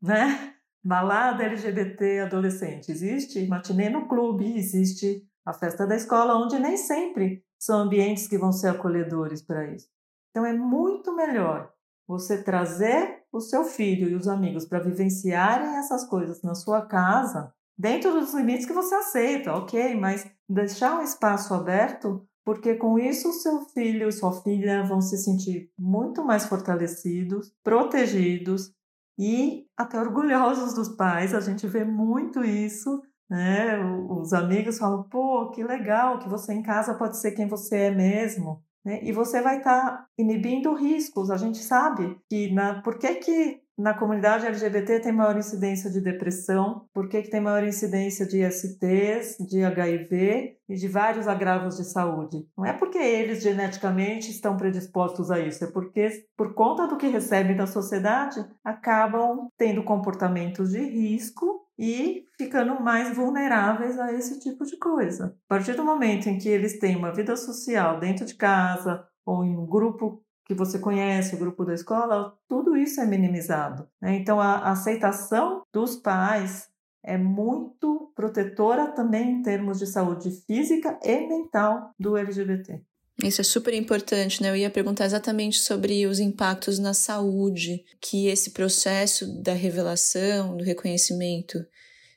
[0.00, 0.54] né?
[0.84, 2.92] Balada LGBT adolescente.
[2.92, 8.38] Existe matinê no clube, existe a festa da escola, onde nem sempre são ambientes que
[8.38, 9.88] vão ser acolhedores para isso.
[10.30, 11.72] Então é muito melhor
[12.06, 17.52] você trazer o seu filho e os amigos para vivenciarem essas coisas na sua casa,
[17.78, 23.28] dentro dos limites que você aceita, ok, mas deixar um espaço aberto, porque com isso
[23.30, 28.72] o seu filho e sua filha vão se sentir muito mais fortalecidos, protegidos
[29.18, 31.34] e até orgulhosos dos pais.
[31.34, 33.78] A gente vê muito isso Né?
[34.08, 37.90] Os amigos falam, pô, que legal, que você em casa pode ser quem você é
[37.90, 38.64] mesmo.
[38.86, 39.00] Né?
[39.02, 41.28] E você vai estar tá inibindo riscos.
[41.28, 46.00] A gente sabe que na, por que, que na comunidade LGBT tem maior incidência de
[46.00, 51.76] depressão, por que, que tem maior incidência de STs, de HIV e de vários agravos
[51.76, 52.46] de saúde.
[52.56, 57.08] Não é porque eles geneticamente estão predispostos a isso, é porque, por conta do que
[57.08, 64.64] recebem da sociedade, acabam tendo comportamentos de risco e ficando mais vulneráveis a esse tipo
[64.64, 65.36] de coisa.
[65.46, 69.44] A partir do momento em que eles têm uma vida social dentro de casa ou
[69.44, 73.88] em um grupo que você conhece, o grupo da escola, tudo isso é minimizado.
[74.00, 74.14] Né?
[74.14, 76.68] Então, a aceitação dos pais
[77.04, 82.82] é muito protetora também em termos de saúde física e mental do LGBT.
[83.22, 84.50] Isso é super importante, né?
[84.50, 90.62] Eu ia perguntar exatamente sobre os impactos na saúde que esse processo da revelação, do
[90.62, 91.64] reconhecimento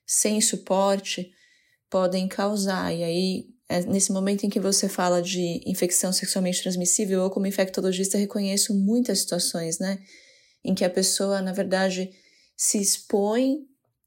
[0.05, 1.31] sem suporte
[1.89, 2.93] podem causar.
[2.93, 7.47] E aí, é nesse momento em que você fala de infecção sexualmente transmissível, eu, como
[7.47, 9.99] infectologista, reconheço muitas situações, né?
[10.65, 12.09] Em que a pessoa, na verdade,
[12.57, 13.59] se expõe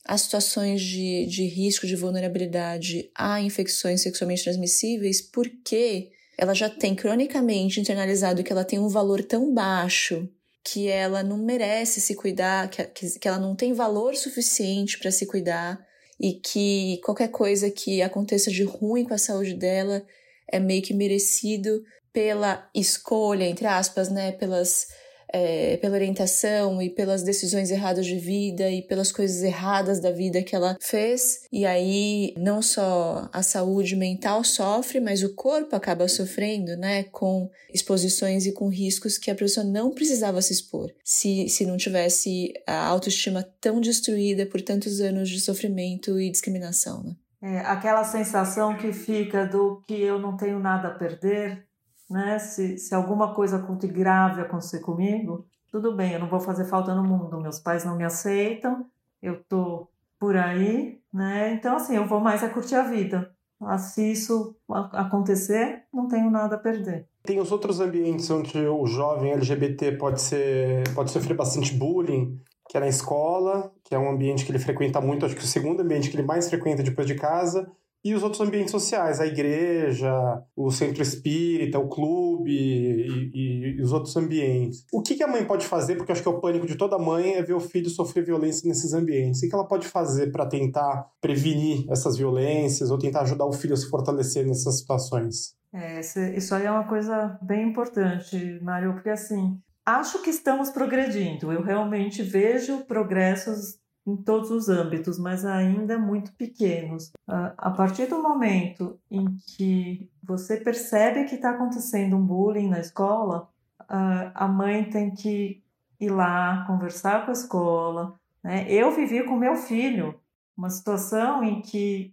[0.04, 6.10] a situações de, de risco, de vulnerabilidade a infecções sexualmente transmissíveis, porque
[6.42, 10.28] ela já tem cronicamente internalizado que ela tem um valor tão baixo
[10.64, 15.24] que ela não merece se cuidar, que, que ela não tem valor suficiente para se
[15.24, 15.78] cuidar
[16.20, 20.04] e que qualquer coisa que aconteça de ruim com a saúde dela
[20.50, 24.88] é meio que merecido pela escolha, entre aspas, né, pelas
[25.32, 30.42] é, pela orientação e pelas decisões erradas de vida e pelas coisas erradas da vida
[30.42, 31.42] que ela fez.
[31.50, 37.04] E aí, não só a saúde mental sofre, mas o corpo acaba sofrendo, né?
[37.04, 41.76] Com exposições e com riscos que a pessoa não precisava se expor se, se não
[41.76, 47.16] tivesse a autoestima tão destruída por tantos anos de sofrimento e discriminação, né?
[47.44, 51.66] É, aquela sensação que fica do que eu não tenho nada a perder,
[52.12, 52.38] né?
[52.38, 56.94] Se, se alguma coisa e grave acontecer comigo, tudo bem, eu não vou fazer falta
[56.94, 58.84] no mundo, meus pais não me aceitam,
[59.22, 59.88] eu tô
[60.20, 61.54] por aí, né?
[61.54, 63.32] Então, assim, eu vou mais a curtir a vida.
[63.78, 64.56] Se isso
[64.92, 67.08] acontecer, não tenho nada a perder.
[67.22, 72.76] Tem os outros ambientes onde o jovem LGBT pode ser pode sofrer bastante bullying, que
[72.76, 75.80] é na escola, que é um ambiente que ele frequenta muito, acho que o segundo
[75.80, 77.70] ambiente que ele mais frequenta depois de casa,
[78.04, 80.12] e os outros ambientes sociais, a igreja,
[80.56, 84.84] o centro espírita, o clube e, e, e os outros ambientes.
[84.92, 86.76] O que, que, a mãe pode fazer, porque eu acho que é o pânico de
[86.76, 89.38] toda mãe é ver o filho sofrer violência nesses ambientes.
[89.38, 93.52] O que, que ela pode fazer para tentar prevenir essas violências ou tentar ajudar o
[93.52, 95.54] filho a se fortalecer nessas situações?
[95.72, 96.00] É,
[96.36, 101.52] isso aí é uma coisa bem importante, Mário, porque assim, acho que estamos progredindo.
[101.52, 107.12] Eu realmente vejo progressos em todos os âmbitos, mas ainda muito pequenos.
[107.26, 113.48] A partir do momento em que você percebe que está acontecendo um bullying na escola,
[113.88, 115.62] a mãe tem que
[116.00, 118.20] ir lá conversar com a escola.
[118.42, 118.66] Né?
[118.68, 120.20] Eu vivi com meu filho
[120.56, 122.12] uma situação em que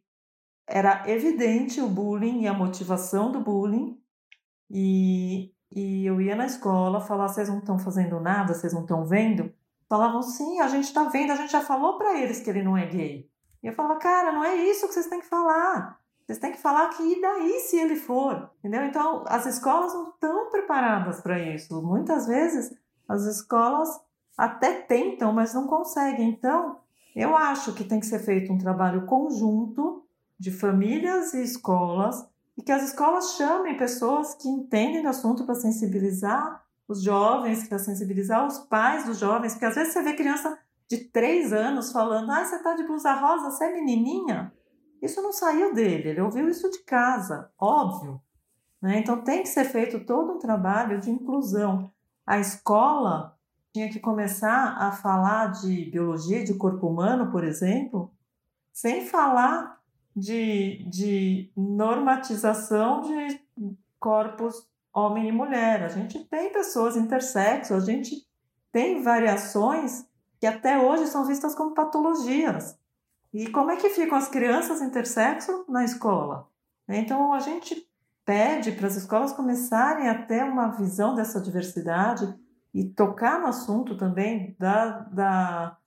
[0.67, 3.99] era evidente o bullying e a motivação do bullying,
[4.69, 9.04] e, e eu ia na escola falar: vocês não estão fazendo nada, vocês não estão
[9.04, 9.52] vendo
[9.89, 12.78] falavam, sim, a gente está vendo, a gente já falou para eles que ele não
[12.78, 13.30] é gay.
[13.62, 15.99] E eu falava, cara, não é isso que vocês têm que falar.
[16.25, 18.86] Vocês têm que falar que e daí se ele for, entendeu?
[18.86, 21.82] Então, as escolas não estão preparadas para isso.
[21.82, 22.71] Muitas vezes,
[23.08, 23.89] as escolas
[24.38, 26.30] até tentam, mas não conseguem.
[26.30, 26.78] Então,
[27.15, 30.06] eu acho que tem que ser feito um trabalho conjunto
[30.39, 32.25] de famílias e escolas
[32.56, 37.78] e que as escolas chamem pessoas que entendem do assunto para sensibilizar os jovens, para
[37.78, 40.58] sensibilizar os pais dos jovens, porque às vezes você vê criança
[40.89, 44.52] de três anos falando: ah, você está de blusa rosa, você é menininha.
[44.99, 48.19] Isso não saiu dele, ele ouviu isso de casa, óbvio.
[48.82, 48.97] Né?
[48.97, 51.91] Então tem que ser feito todo um trabalho de inclusão.
[52.25, 53.38] A escola
[53.71, 58.12] tinha que começar a falar de biologia de corpo humano, por exemplo,
[58.73, 59.80] sem falar
[60.15, 63.39] de, de normatização de
[63.99, 65.84] corpos homem e mulher.
[65.84, 68.28] A gente tem pessoas intersexo, a gente
[68.71, 70.06] tem variações
[70.39, 72.78] que até hoje são vistas como patologias.
[73.34, 76.47] E como é que ficam as crianças intersexo na escola?
[76.88, 77.88] Então a gente
[78.25, 82.34] pede para as escolas começarem a ter uma visão dessa diversidade
[82.73, 85.78] e tocar no assunto também da, da,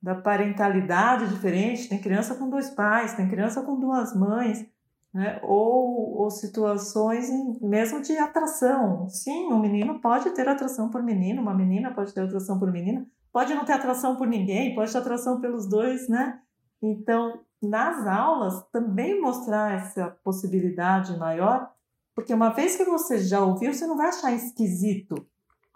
[0.00, 1.88] da parentalidade diferente.
[1.88, 4.64] Tem criança com dois pais, tem criança com duas mães,
[5.12, 5.38] né?
[5.42, 7.28] ou, ou situações
[7.60, 9.08] mesmo de atração.
[9.08, 13.06] Sim, um menino pode ter atração por menino, uma menina pode ter atração por menina,
[13.32, 16.40] pode não ter atração por ninguém, pode ter atração pelos dois, né?
[16.80, 21.70] Então, nas aulas também mostrar essa possibilidade maior,
[22.14, 25.26] porque uma vez que você já ouviu, você não vai achar esquisito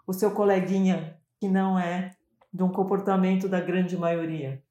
[0.05, 2.15] o seu coleguinha que não é
[2.53, 4.61] de um comportamento da grande maioria.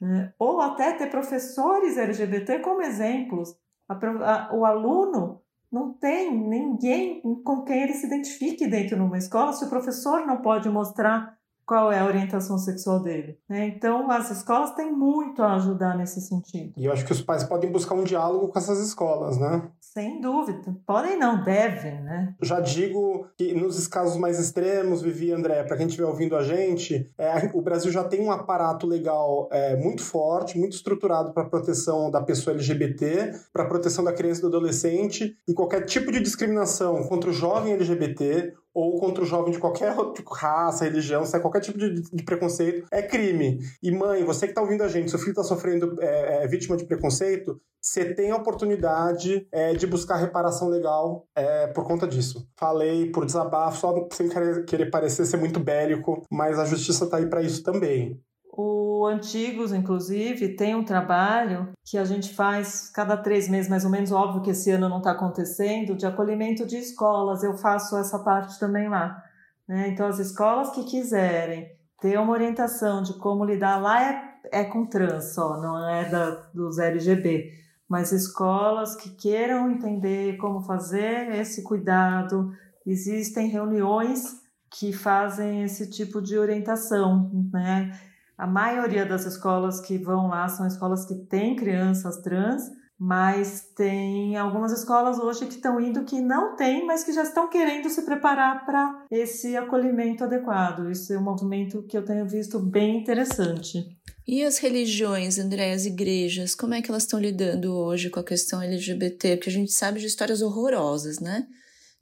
[0.00, 0.32] Né?
[0.38, 3.54] Ou até ter professores LGBT como exemplos.
[3.90, 9.18] A, a, o aluno não tem ninguém com quem ele se identifique dentro de uma
[9.18, 9.52] escola.
[9.52, 11.36] Se o professor não pode mostrar
[11.70, 13.38] qual é a orientação sexual dele.
[13.48, 13.68] Né?
[13.68, 16.72] Então, as escolas têm muito a ajudar nesse sentido.
[16.76, 19.70] E eu acho que os pais podem buscar um diálogo com essas escolas, né?
[19.80, 20.76] Sem dúvida.
[20.84, 22.34] Podem não, devem, né?
[22.42, 26.42] Já digo que nos casos mais extremos, Vivi e André, para quem estiver ouvindo a
[26.42, 31.48] gente, é, o Brasil já tem um aparato legal é, muito forte, muito estruturado para
[31.48, 36.20] proteção da pessoa LGBT, para proteção da criança e do adolescente, e qualquer tipo de
[36.20, 39.94] discriminação contra o jovem LGBT ou contra o jovem de qualquer
[40.32, 43.58] raça, religião, se é qualquer tipo de, de, preconceito, é crime.
[43.82, 46.76] E mãe, você que está ouvindo a gente, seu filho está sofrendo é, é, vítima
[46.76, 52.46] de preconceito, você tem a oportunidade é, de buscar reparação legal é, por conta disso.
[52.58, 57.16] Falei por desabafo, só sem querer, querer parecer ser muito bélico, mas a justiça está
[57.16, 58.20] aí para isso também.
[58.52, 63.90] O Antigos, inclusive, tem um trabalho que a gente faz cada três meses, mais ou
[63.90, 67.44] menos, óbvio que esse ano não está acontecendo, de acolhimento de escolas.
[67.44, 69.22] Eu faço essa parte também lá.
[69.68, 69.88] Né?
[69.88, 71.70] Então, as escolas que quiserem
[72.00, 76.30] ter uma orientação de como lidar lá é, é com trans só, não é da,
[76.52, 77.52] dos LGB.
[77.88, 82.52] Mas escolas que queiram entender como fazer esse cuidado,
[82.84, 84.40] existem reuniões
[84.70, 87.92] que fazem esse tipo de orientação, né?
[88.40, 92.62] A maioria das escolas que vão lá são escolas que têm crianças trans,
[92.98, 97.50] mas tem algumas escolas hoje que estão indo que não tem, mas que já estão
[97.50, 100.90] querendo se preparar para esse acolhimento adequado.
[100.90, 103.84] Isso é um movimento que eu tenho visto bem interessante.
[104.26, 108.24] E as religiões, André, as igrejas, como é que elas estão lidando hoje com a
[108.24, 109.36] questão LGBT?
[109.36, 111.46] Porque a gente sabe de histórias horrorosas, né?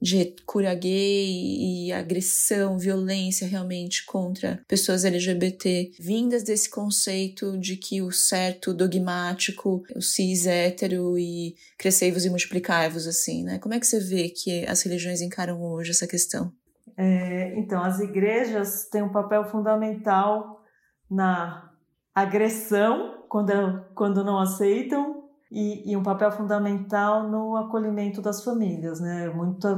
[0.00, 8.00] De cura gay e agressão, violência realmente contra pessoas LGBT, vindas desse conceito de que
[8.00, 13.58] o certo dogmático, o cis hétero e crescei-vos e multiplicai-vos, assim, né?
[13.58, 16.52] Como é que você vê que as religiões encaram hoje essa questão?
[16.96, 20.64] É, então, as igrejas têm um papel fundamental
[21.10, 21.70] na
[22.14, 23.52] agressão, quando,
[23.94, 25.17] quando não aceitam,
[25.50, 29.32] e, e, um papel fundamental no acolhimento das famílias, né?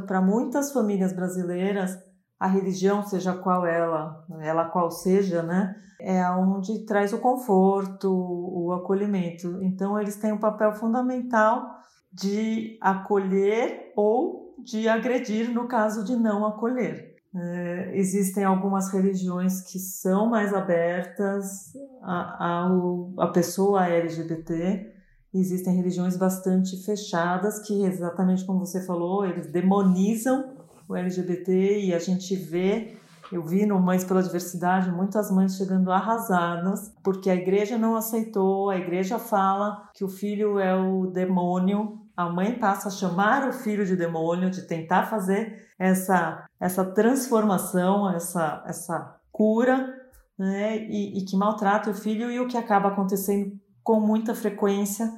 [0.07, 1.97] Para muitas famílias brasileiras,
[2.39, 5.77] a religião, seja qual ela, ela qual seja, né?
[6.01, 9.63] É onde traz o conforto, o acolhimento.
[9.63, 11.67] Então, eles têm um papel fundamental
[12.13, 17.11] de acolher ou de agredir no caso de não acolher.
[17.33, 22.71] É, existem algumas religiões que são mais abertas à, à,
[23.19, 25.00] à pessoa LGBT,
[25.33, 30.57] existem religiões bastante fechadas que, exatamente como você falou, eles demonizam
[30.89, 32.97] o LGBT e a gente vê,
[33.31, 38.71] eu vi no Mães pela Diversidade, muitas mães chegando arrasadas porque a igreja não aceitou,
[38.71, 43.53] a igreja fala que o filho é o demônio, a mãe passa a chamar o
[43.53, 49.97] filho de demônio, de tentar fazer essa, essa transformação, essa, essa cura,
[50.37, 50.77] né?
[50.77, 55.11] e, e que maltrata o filho, e o que acaba acontecendo com muita frequência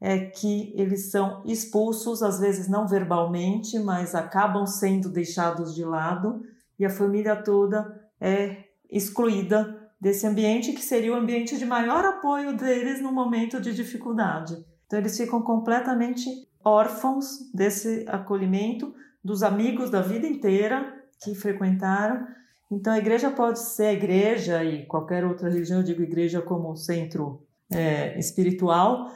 [0.00, 6.42] é que eles são expulsos, às vezes não verbalmente, mas acabam sendo deixados de lado
[6.78, 12.56] e a família toda é excluída desse ambiente que seria o ambiente de maior apoio
[12.56, 14.64] deles no momento de dificuldade.
[14.86, 16.28] Então eles ficam completamente
[16.64, 22.26] órfãos desse acolhimento dos amigos da vida inteira que frequentaram.
[22.70, 26.76] Então a igreja pode ser a igreja e qualquer outra religião, eu digo igreja como
[26.76, 29.10] centro é, espiritual,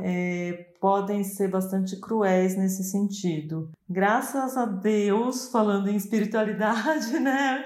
[0.00, 3.70] é, podem ser bastante cruéis nesse sentido.
[3.88, 7.64] Graças a Deus, falando em espiritualidade, né?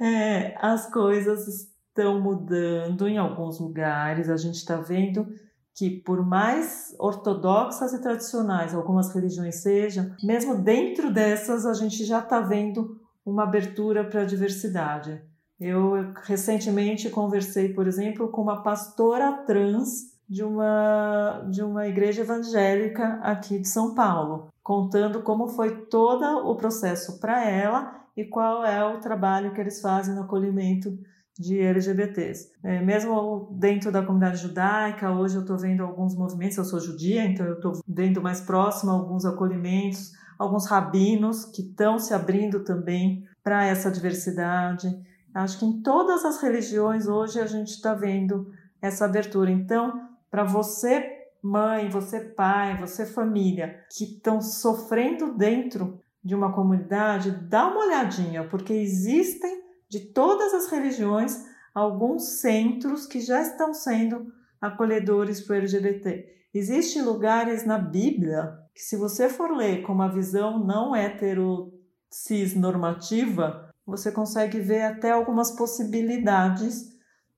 [0.00, 1.46] é, as coisas
[1.88, 4.28] estão mudando em alguns lugares.
[4.28, 5.26] A gente está vendo
[5.74, 12.18] que, por mais ortodoxas e tradicionais algumas religiões sejam, mesmo dentro dessas, a gente já
[12.18, 15.22] está vendo uma abertura para a diversidade.
[15.58, 23.20] Eu recentemente conversei, por exemplo, com uma pastora trans de uma, de uma igreja evangélica
[23.22, 28.82] aqui de São Paulo, contando como foi todo o processo para ela e qual é
[28.82, 30.98] o trabalho que eles fazem no acolhimento
[31.38, 32.50] de LGBTs.
[32.64, 37.26] É, mesmo dentro da comunidade judaica, hoje eu estou vendo alguns movimentos, eu sou judia,
[37.26, 43.22] então eu estou vendo mais próximo alguns acolhimentos, alguns rabinos que estão se abrindo também
[43.44, 44.88] para essa diversidade.
[45.34, 49.50] Acho que em todas as religiões hoje a gente está vendo essa abertura.
[49.50, 57.32] Então, para você mãe, você pai, você família que estão sofrendo dentro de uma comunidade,
[57.32, 64.32] dá uma olhadinha, porque existem de todas as religiões alguns centros que já estão sendo
[64.58, 66.26] acolhedores para o LGBT.
[66.54, 71.74] Existem lugares na Bíblia que, se você for ler com uma visão não hetero
[72.08, 76.90] cis normativa, você consegue ver até algumas possibilidades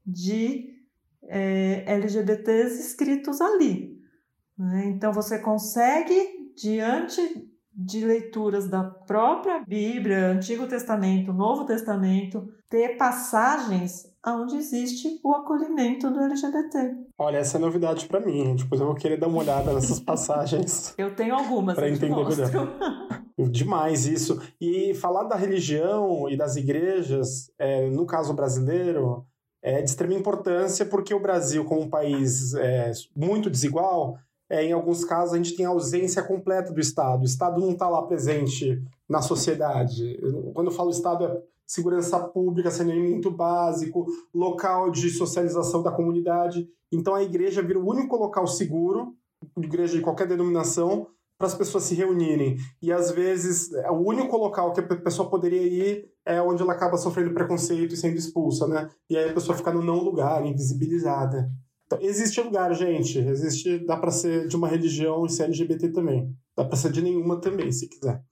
[0.07, 0.74] de
[1.29, 3.95] é, LGBTs escritos ali.
[4.59, 4.87] Né?
[4.87, 7.21] Então você consegue, diante
[7.77, 16.11] de leituras da própria Bíblia, Antigo Testamento, Novo Testamento, ter passagens onde existe o acolhimento
[16.11, 16.97] do LGBT.
[17.19, 18.55] Olha, essa é novidade para mim.
[18.57, 20.95] Depois eu vou querer dar uma olhada nessas passagens.
[20.97, 22.69] eu tenho algumas para entender melhor.
[23.51, 24.41] Demais isso.
[24.61, 29.27] E falar da religião e das igrejas, é, no caso brasileiro,
[29.65, 34.19] é de extrema importância porque o Brasil, como um país é, muito desigual,
[34.51, 37.23] é, em alguns casos a gente tem a ausência completa do Estado.
[37.23, 40.21] O Estado não está lá presente na sociedade.
[40.53, 46.69] Quando eu falo Estado, é segurança pública, saneamento básico, local de socialização da comunidade.
[46.93, 49.15] Então a igreja vira o único local seguro,
[49.57, 51.07] igreja de qualquer denominação,
[51.39, 52.57] para as pessoas se reunirem.
[52.81, 56.73] E às vezes é o único local que a pessoa poderia ir é onde ela
[56.73, 58.89] acaba sofrendo preconceito e sendo expulsa, né?
[59.11, 61.51] E aí a pessoa fica no não lugar, invisibilizada.
[61.87, 63.19] Então, existe lugar, gente.
[63.19, 66.35] Existe, dá para ser de uma religião e ser LGBT também.
[66.57, 68.23] Dá para ser de nenhuma também, se quiser.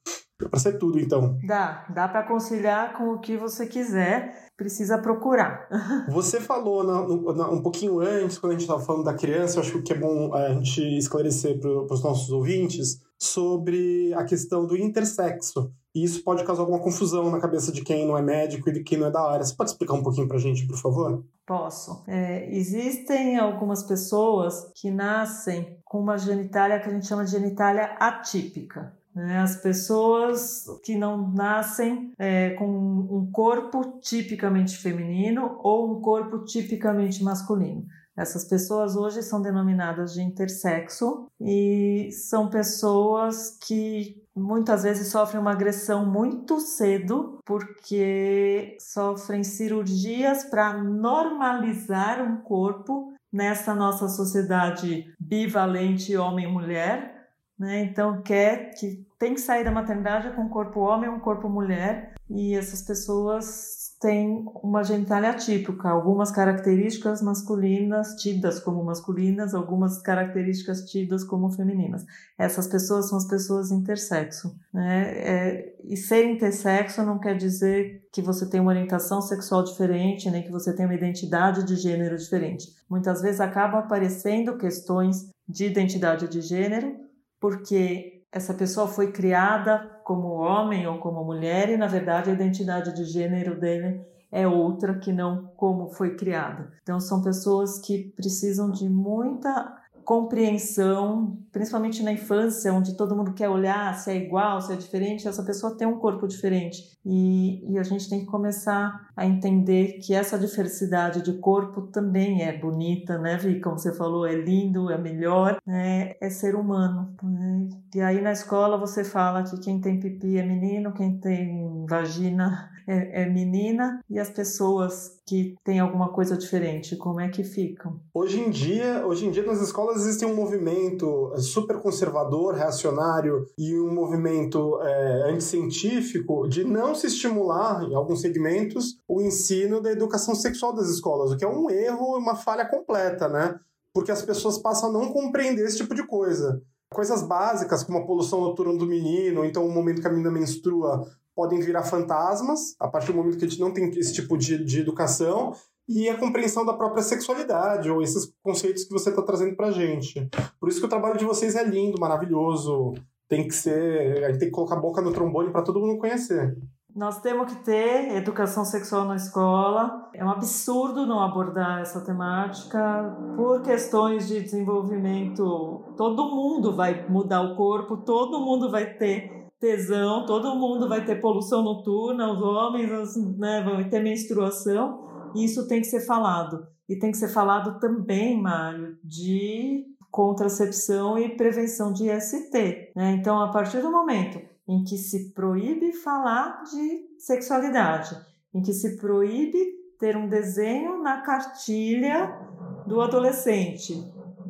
[0.43, 1.39] Dá para ser tudo, então.
[1.47, 5.69] Dá, dá para conciliar com o que você quiser, precisa procurar.
[6.09, 9.63] Você falou na, na, um pouquinho antes, quando a gente estava falando da criança, eu
[9.63, 14.77] acho que é bom a gente esclarecer para os nossos ouvintes sobre a questão do
[14.77, 15.73] intersexo.
[15.95, 18.83] E isso pode causar alguma confusão na cabeça de quem não é médico e de
[18.83, 19.45] quem não é da área.
[19.45, 21.25] Você pode explicar um pouquinho para a gente, por favor?
[21.47, 22.03] Posso.
[22.09, 27.97] É, existem algumas pessoas que nascem com uma genitália que a gente chama de genitália
[28.01, 28.97] atípica.
[29.15, 29.39] Né?
[29.39, 37.23] As pessoas que não nascem é, com um corpo tipicamente feminino ou um corpo tipicamente
[37.23, 37.87] masculino.
[38.17, 45.53] Essas pessoas hoje são denominadas de intersexo e são pessoas que muitas vezes sofrem uma
[45.53, 57.22] agressão muito cedo porque sofrem cirurgias para normalizar um corpo nessa nossa sociedade bivalente homem-mulher.
[57.59, 57.85] Né?
[57.85, 61.49] Então, quer que tem que sair da maternidade com um corpo homem ou um corpo
[61.49, 70.03] mulher, e essas pessoas tem uma genitália atípica, algumas características masculinas tidas como masculinas, algumas
[70.03, 72.05] características tidas como femininas.
[72.37, 74.59] Essas pessoas são as pessoas intersexo.
[74.75, 75.13] Né?
[75.19, 80.43] É, e ser intersexo não quer dizer que você tem uma orientação sexual diferente, nem
[80.43, 82.75] que você tem uma identidade de gênero diferente.
[82.91, 86.97] Muitas vezes acabam aparecendo questões de identidade de gênero,
[87.43, 92.95] porque essa pessoa foi criada como homem ou como mulher e na verdade a identidade
[92.95, 96.73] de gênero dele é outra que não como foi criada.
[96.83, 103.49] Então são pessoas que precisam de muita compreensão, principalmente na infância, onde todo mundo quer
[103.49, 106.99] olhar se é igual, se é diferente, essa pessoa tem um corpo diferente.
[107.05, 112.43] E, e a gente tem que começar a entender que essa diversidade de corpo também
[112.43, 113.61] é bonita, né, Vi?
[113.61, 116.15] Como você falou, é lindo, é melhor, né?
[116.21, 117.15] é ser humano.
[117.23, 117.69] Né?
[117.95, 122.71] E aí na escola você fala que quem tem pipi é menino, quem tem vagina
[122.87, 127.99] é, é, menina e as pessoas que têm alguma coisa diferente, como é que ficam?
[128.13, 133.81] Hoje em dia, hoje em dia nas escolas existe um movimento super conservador, reacionário e
[133.81, 140.35] um movimento é, anticientífico de não se estimular em alguns segmentos o ensino da educação
[140.35, 143.59] sexual das escolas, o que é um erro e uma falha completa, né?
[143.95, 146.61] Porque as pessoas passam a não compreender esse tipo de coisa.
[146.93, 151.07] Coisas básicas, como a poluição noturna do menino, então o momento que a menina menstrua,
[151.35, 154.65] podem virar fantasmas a partir do momento que a gente não tem esse tipo de,
[154.65, 155.53] de educação
[155.89, 160.29] e a compreensão da própria sexualidade ou esses conceitos que você está trazendo para gente.
[160.59, 162.95] Por isso que o trabalho de vocês é lindo, maravilhoso.
[163.29, 165.99] Tem que ser, a gente tem que colocar a boca no trombone para todo mundo
[165.99, 166.57] conhecer.
[166.95, 170.11] Nós temos que ter educação sexual na escola.
[170.13, 175.83] É um absurdo não abordar essa temática por questões de desenvolvimento.
[175.97, 181.21] Todo mundo vai mudar o corpo, todo mundo vai ter tesão, todo mundo vai ter
[181.21, 186.67] poluição noturna, os homens né, vão ter menstruação, e isso tem que ser falado.
[186.89, 192.91] E tem que ser falado também, Mário, de contracepção e prevenção de IST.
[192.97, 193.13] Né?
[193.13, 198.17] Então, a partir do momento em que se proíbe falar de sexualidade,
[198.53, 199.59] em que se proíbe
[199.97, 202.37] ter um desenho na cartilha
[202.85, 203.95] do adolescente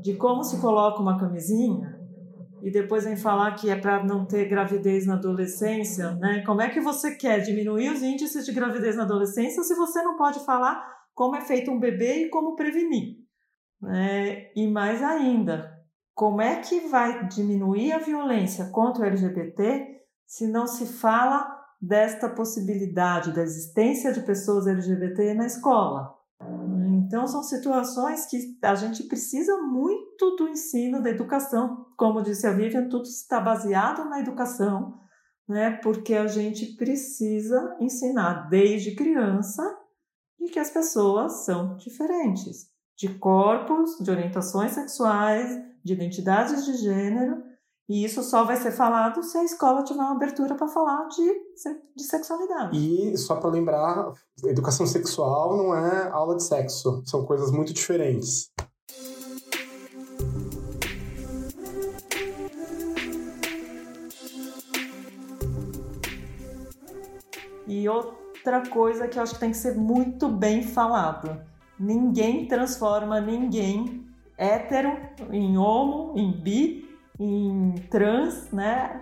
[0.01, 1.92] de como se coloca uma camisinha
[2.63, 6.45] e depois vem falar que é para não ter gravidez na adolescência, né?
[6.47, 10.17] Como é que você quer diminuir os índices de gravidez na adolescência se você não
[10.17, 10.81] pode falar
[11.13, 13.17] como é feito um bebê e como prevenir?
[13.85, 15.77] É, e mais ainda,
[16.15, 21.45] como é que vai diminuir a violência contra o LGBT se não se fala
[21.81, 26.15] desta possibilidade da existência de pessoas LGBT na escola?
[27.13, 31.85] Então, são situações que a gente precisa muito do ensino, da educação.
[31.95, 34.99] Como disse a Vivian, tudo está baseado na educação,
[35.47, 35.73] né?
[35.83, 39.63] porque a gente precisa ensinar desde criança
[40.41, 45.55] de que as pessoas são diferentes, de corpos, de orientações sexuais,
[45.85, 47.43] de identidades de gênero,
[47.93, 51.31] e isso só vai ser falado se a escola tiver uma abertura para falar de,
[51.95, 52.75] de sexualidade.
[52.75, 54.13] E só para lembrar,
[54.47, 58.51] educação sexual não é aula de sexo, são coisas muito diferentes.
[67.69, 71.43] E outra coisa que eu acho que tem que ser muito bem falado:
[71.79, 74.07] ninguém transforma ninguém
[74.39, 74.97] hétero
[75.31, 76.82] em homo, em bi
[77.23, 79.01] em trans, né?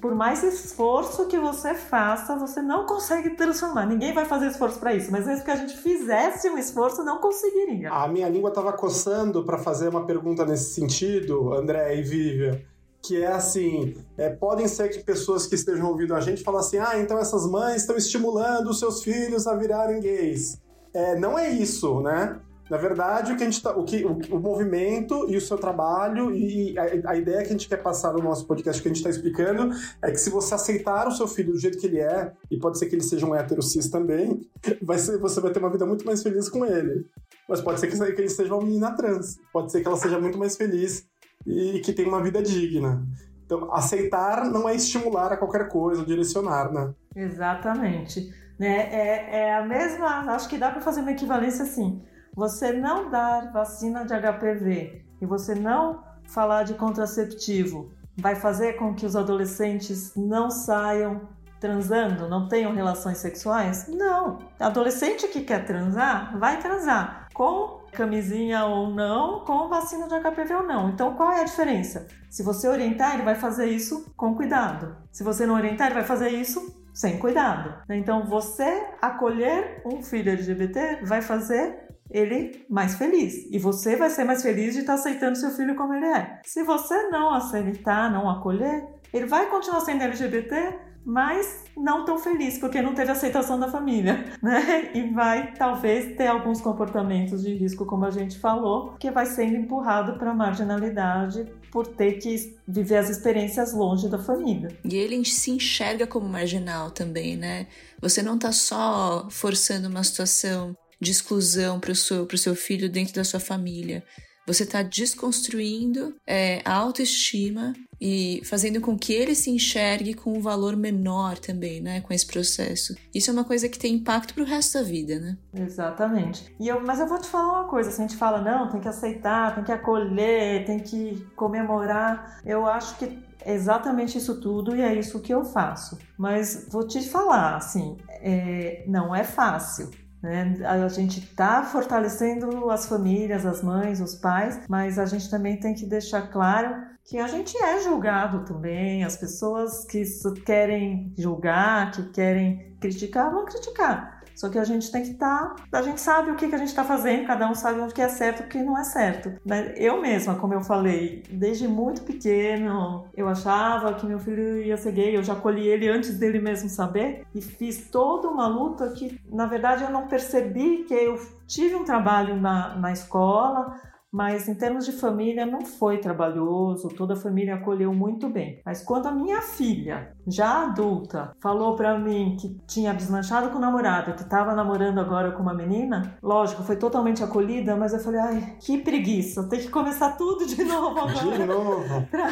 [0.00, 3.86] Por mais esforço que você faça, você não consegue transformar.
[3.86, 7.18] Ninguém vai fazer esforço para isso, mas mesmo que a gente fizesse um esforço, não
[7.18, 7.90] conseguiria.
[7.90, 12.60] A minha língua estava coçando para fazer uma pergunta nesse sentido, André e Vivian
[13.02, 16.78] que é assim, é, podem ser que pessoas que estejam ouvindo a gente falem assim,
[16.78, 20.56] ah, então essas mães estão estimulando os seus filhos a virarem gays.
[20.94, 22.38] É, não é isso, né?
[22.72, 25.58] Na verdade, o que a gente tá, o, que, o, o movimento e o seu
[25.58, 28.90] trabalho e a, a, ideia que a gente quer passar no nosso podcast que a
[28.90, 32.00] gente está explicando é que se você aceitar o seu filho do jeito que ele
[32.00, 34.40] é, e pode ser que ele seja um hétero cis também,
[34.80, 37.04] vai ser, você vai ter uma vida muito mais feliz com ele.
[37.46, 40.18] Mas pode ser que, que ele seja uma menina trans, pode ser que ela seja
[40.18, 41.06] muito mais feliz
[41.46, 43.06] e que tenha uma vida digna.
[43.44, 46.94] Então, aceitar não é estimular a qualquer coisa, direcionar, né?
[47.14, 48.32] Exatamente.
[48.58, 48.88] Né?
[48.90, 50.20] É, é a mesma.
[50.32, 52.00] Acho que dá para fazer uma equivalência assim
[52.34, 58.94] você não dar vacina de HPV e você não falar de contraceptivo vai fazer com
[58.94, 61.28] que os adolescentes não saiam
[61.60, 63.86] transando, não tenham relações sexuais?
[63.86, 64.38] Não.
[64.58, 67.28] Adolescente que quer transar, vai transar.
[67.32, 70.88] Com camisinha ou não, com vacina de HPV ou não.
[70.90, 72.08] Então, qual é a diferença?
[72.28, 74.96] Se você orientar, ele vai fazer isso com cuidado.
[75.12, 77.74] Se você não orientar, ele vai fazer isso sem cuidado.
[77.88, 83.46] Então, você acolher um filho LGBT vai fazer ele mais feliz.
[83.50, 86.40] E você vai ser mais feliz de estar aceitando seu filho como ele é.
[86.44, 92.58] Se você não aceitar, não acolher, ele vai continuar sendo LGBT, mas não tão feliz,
[92.58, 94.90] porque não teve aceitação da família, né?
[94.94, 99.56] E vai talvez ter alguns comportamentos de risco, como a gente falou, que vai sendo
[99.56, 104.68] empurrado para a marginalidade por ter que viver as experiências longe da família.
[104.84, 107.66] E ele se enxerga como marginal também, né?
[108.00, 113.14] Você não está só forçando uma situação de exclusão para o seu, seu filho dentro
[113.14, 114.04] da sua família.
[114.46, 120.40] Você está desconstruindo é, a autoestima e fazendo com que ele se enxergue com um
[120.40, 122.00] valor menor também, né?
[122.00, 122.96] Com esse processo.
[123.14, 125.36] Isso é uma coisa que tem impacto para o resto da vida, né?
[125.54, 126.52] Exatamente.
[126.58, 128.80] E eu, mas eu vou te falar uma coisa: se a gente fala, não, tem
[128.80, 133.04] que aceitar, tem que acolher, tem que comemorar, eu acho que
[133.44, 135.98] é exatamente isso tudo e é isso que eu faço.
[136.18, 139.90] Mas vou te falar, assim, é, não é fácil.
[140.22, 140.56] Né?
[140.64, 145.74] A gente está fortalecendo as famílias, as mães, os pais, mas a gente também tem
[145.74, 149.04] que deixar claro que a gente é julgado também.
[149.04, 150.04] As pessoas que
[150.44, 154.21] querem julgar, que querem criticar, vão criticar.
[154.34, 155.54] Só que a gente tem que estar.
[155.70, 157.88] Tá, a gente sabe o que, que a gente está fazendo, cada um sabe o
[157.88, 159.32] que é certo e o que não é certo.
[159.76, 164.92] Eu mesma, como eu falei, desde muito pequeno, eu achava que meu filho ia ser
[164.92, 169.20] gay, eu já colhi ele antes dele mesmo saber e fiz toda uma luta que,
[169.30, 173.80] na verdade, eu não percebi que eu tive um trabalho na, na escola
[174.12, 178.60] mas em termos de família não foi trabalhoso, toda a família acolheu muito bem.
[178.64, 183.60] Mas quando a minha filha, já adulta, falou para mim que tinha deslanchado com o
[183.60, 188.20] namorado, que estava namorando agora com uma menina, lógico, foi totalmente acolhida, mas eu falei,
[188.20, 191.38] ai, que preguiça, tem que começar tudo de novo agora.
[191.38, 192.06] De novo.
[192.10, 192.28] pra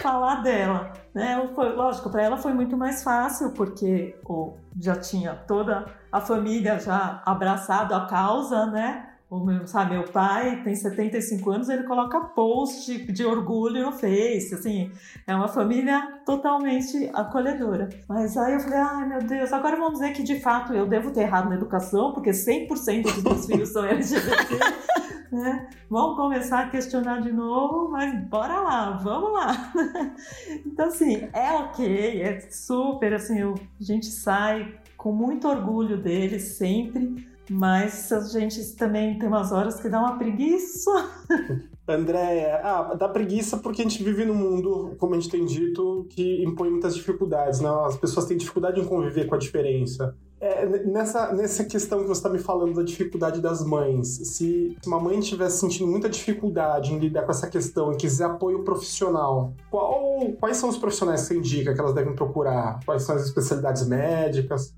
[0.00, 0.90] falar dela.
[1.14, 1.50] Né?
[1.54, 6.78] Foi, lógico, para ela foi muito mais fácil, porque oh, já tinha toda a família
[6.78, 9.09] já abraçado a causa, né?
[9.30, 14.52] O meu, sabe, meu pai tem 75 anos, ele coloca post de, orgulho no Face,
[14.52, 14.90] assim,
[15.24, 17.88] é uma família totalmente acolhedora.
[18.08, 21.12] Mas aí eu falei, ai meu Deus, agora vamos dizer que de fato eu devo
[21.12, 24.58] ter errado na educação, porque 100% dos meus filhos são LGBT.
[25.30, 25.68] né?
[25.88, 29.72] Vamos começar a questionar de novo, mas bora lá, vamos lá.
[30.66, 37.29] então, assim, é ok, é super, assim, a gente sai com muito orgulho deles sempre,
[37.50, 40.90] mas a gente também tem umas horas que dá uma preguiça.
[41.88, 46.06] Andréia, ah, dá preguiça porque a gente vive num mundo, como a gente tem dito,
[46.10, 47.68] que impõe muitas dificuldades, né?
[47.84, 50.14] As pessoas têm dificuldade em conviver com a diferença.
[50.40, 55.00] É, nessa, nessa questão que você está me falando da dificuldade das mães, se uma
[55.00, 60.32] mãe estiver sentindo muita dificuldade em lidar com essa questão e quiser apoio profissional, qual,
[60.38, 62.78] quais são os profissionais que você indica que elas devem procurar?
[62.86, 64.72] Quais são as especialidades médicas?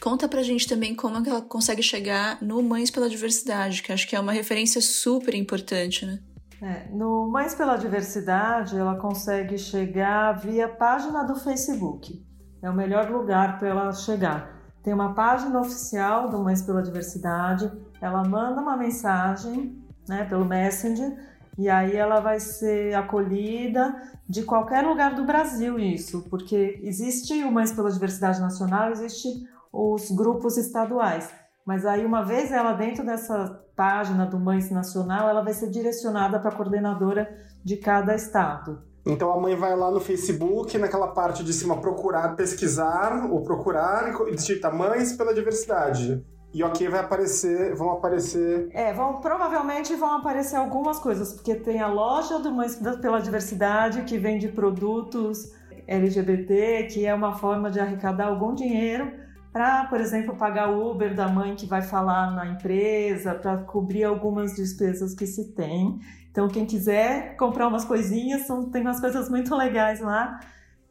[0.00, 4.14] Conta pra gente também como ela consegue chegar no Mães pela Diversidade, que acho que
[4.14, 6.18] é uma referência super importante, né?
[6.62, 12.24] É, no Mães pela Diversidade, ela consegue chegar via página do Facebook.
[12.62, 14.56] É o melhor lugar para ela chegar.
[14.82, 17.70] Tem uma página oficial do Mães pela Diversidade,
[18.00, 19.76] ela manda uma mensagem
[20.08, 21.16] né, pelo Messenger
[21.58, 23.94] e aí ela vai ser acolhida
[24.28, 29.28] de qualquer lugar do Brasil isso, porque existe o Mães pela Diversidade Nacional, existe
[29.76, 31.30] os grupos estaduais.
[31.66, 36.38] Mas aí, uma vez ela dentro dessa página do Mães Nacional, ela vai ser direcionada
[36.38, 37.28] para a coordenadora
[37.62, 38.82] de cada estado.
[39.04, 44.12] Então a mãe vai lá no Facebook, naquela parte de cima, procurar, pesquisar ou procurar
[44.28, 46.24] e digita Mães pela Diversidade.
[46.52, 48.68] E ok, vai aparecer, vão aparecer.
[48.72, 54.02] É, vão provavelmente vão aparecer algumas coisas, porque tem a loja do Mães pela Diversidade
[54.02, 55.52] que vende produtos
[55.86, 59.25] LGBT, que é uma forma de arrecadar algum dinheiro
[59.56, 64.04] para, por exemplo, pagar o Uber da mãe que vai falar na empresa, para cobrir
[64.04, 65.98] algumas despesas que se tem.
[66.30, 70.38] Então, quem quiser comprar umas coisinhas, são, tem umas coisas muito legais lá.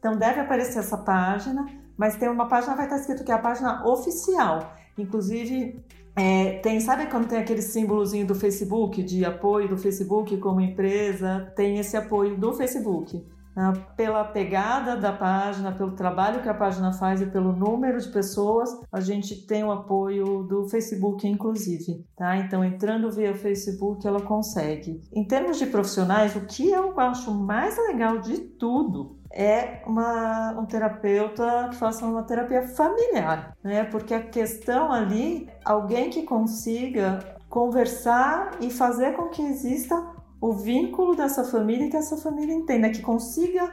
[0.00, 1.64] Então, deve aparecer essa página,
[1.96, 4.74] mas tem uma página, vai estar escrito que é a página oficial.
[4.98, 5.80] Inclusive,
[6.16, 11.52] é, tem, sabe quando tem aquele símbolozinho do Facebook, de apoio do Facebook como empresa?
[11.54, 13.24] Tem esse apoio do Facebook.
[13.56, 18.08] Né, pela pegada da página, pelo trabalho que a página faz e pelo número de
[18.08, 22.04] pessoas, a gente tem o apoio do Facebook, inclusive.
[22.14, 22.36] Tá?
[22.36, 25.00] Então, entrando via Facebook, ela consegue.
[25.10, 30.66] Em termos de profissionais, o que eu acho mais legal de tudo é uma, um
[30.66, 33.84] terapeuta que faça uma terapia familiar, né?
[33.84, 41.14] Porque a questão ali, alguém que consiga conversar e fazer com que exista o vínculo
[41.14, 43.72] dessa família e que essa família entenda, que consiga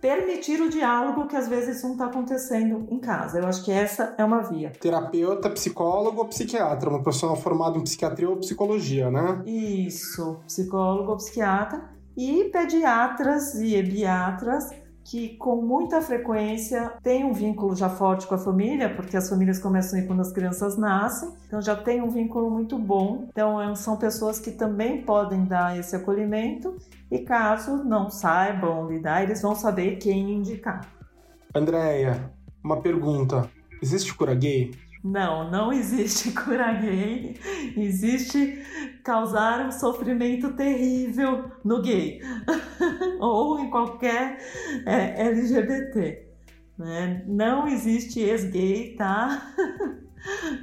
[0.00, 3.38] permitir o diálogo que às vezes não está acontecendo em casa.
[3.38, 4.70] Eu acho que essa é uma via.
[4.78, 6.90] Terapeuta, psicólogo ou psiquiatra?
[6.90, 9.42] Uma profissional formada em psiquiatria ou psicologia, né?
[9.46, 11.88] Isso, psicólogo ou psiquiatra.
[12.16, 14.70] E pediatras e ebiatras
[15.04, 19.58] que com muita frequência tem um vínculo já forte com a família, porque as famílias
[19.58, 23.26] começam a ir quando as crianças nascem, então já tem um vínculo muito bom.
[23.28, 26.76] Então é, são pessoas que também podem dar esse acolhimento
[27.10, 30.88] e caso não saibam lidar, eles vão saber quem indicar.
[31.54, 32.32] Andréia,
[32.62, 33.48] uma pergunta:
[33.82, 34.72] existe cura gay?
[35.04, 37.36] Não, não existe cura gay.
[37.76, 38.64] Existe
[39.04, 42.22] causar um sofrimento terrível no gay
[43.20, 44.38] ou em qualquer
[44.86, 46.26] é, LGBT.
[46.78, 47.22] Né?
[47.26, 49.52] Não existe ex-gay, tá?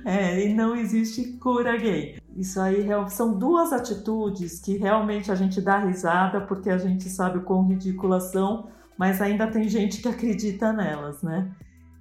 [0.03, 2.17] É, e não existe cura gay.
[2.35, 7.37] Isso aí são duas atitudes que realmente a gente dá risada porque a gente sabe
[7.37, 11.51] o quão ridículas são, mas ainda tem gente que acredita nelas, né?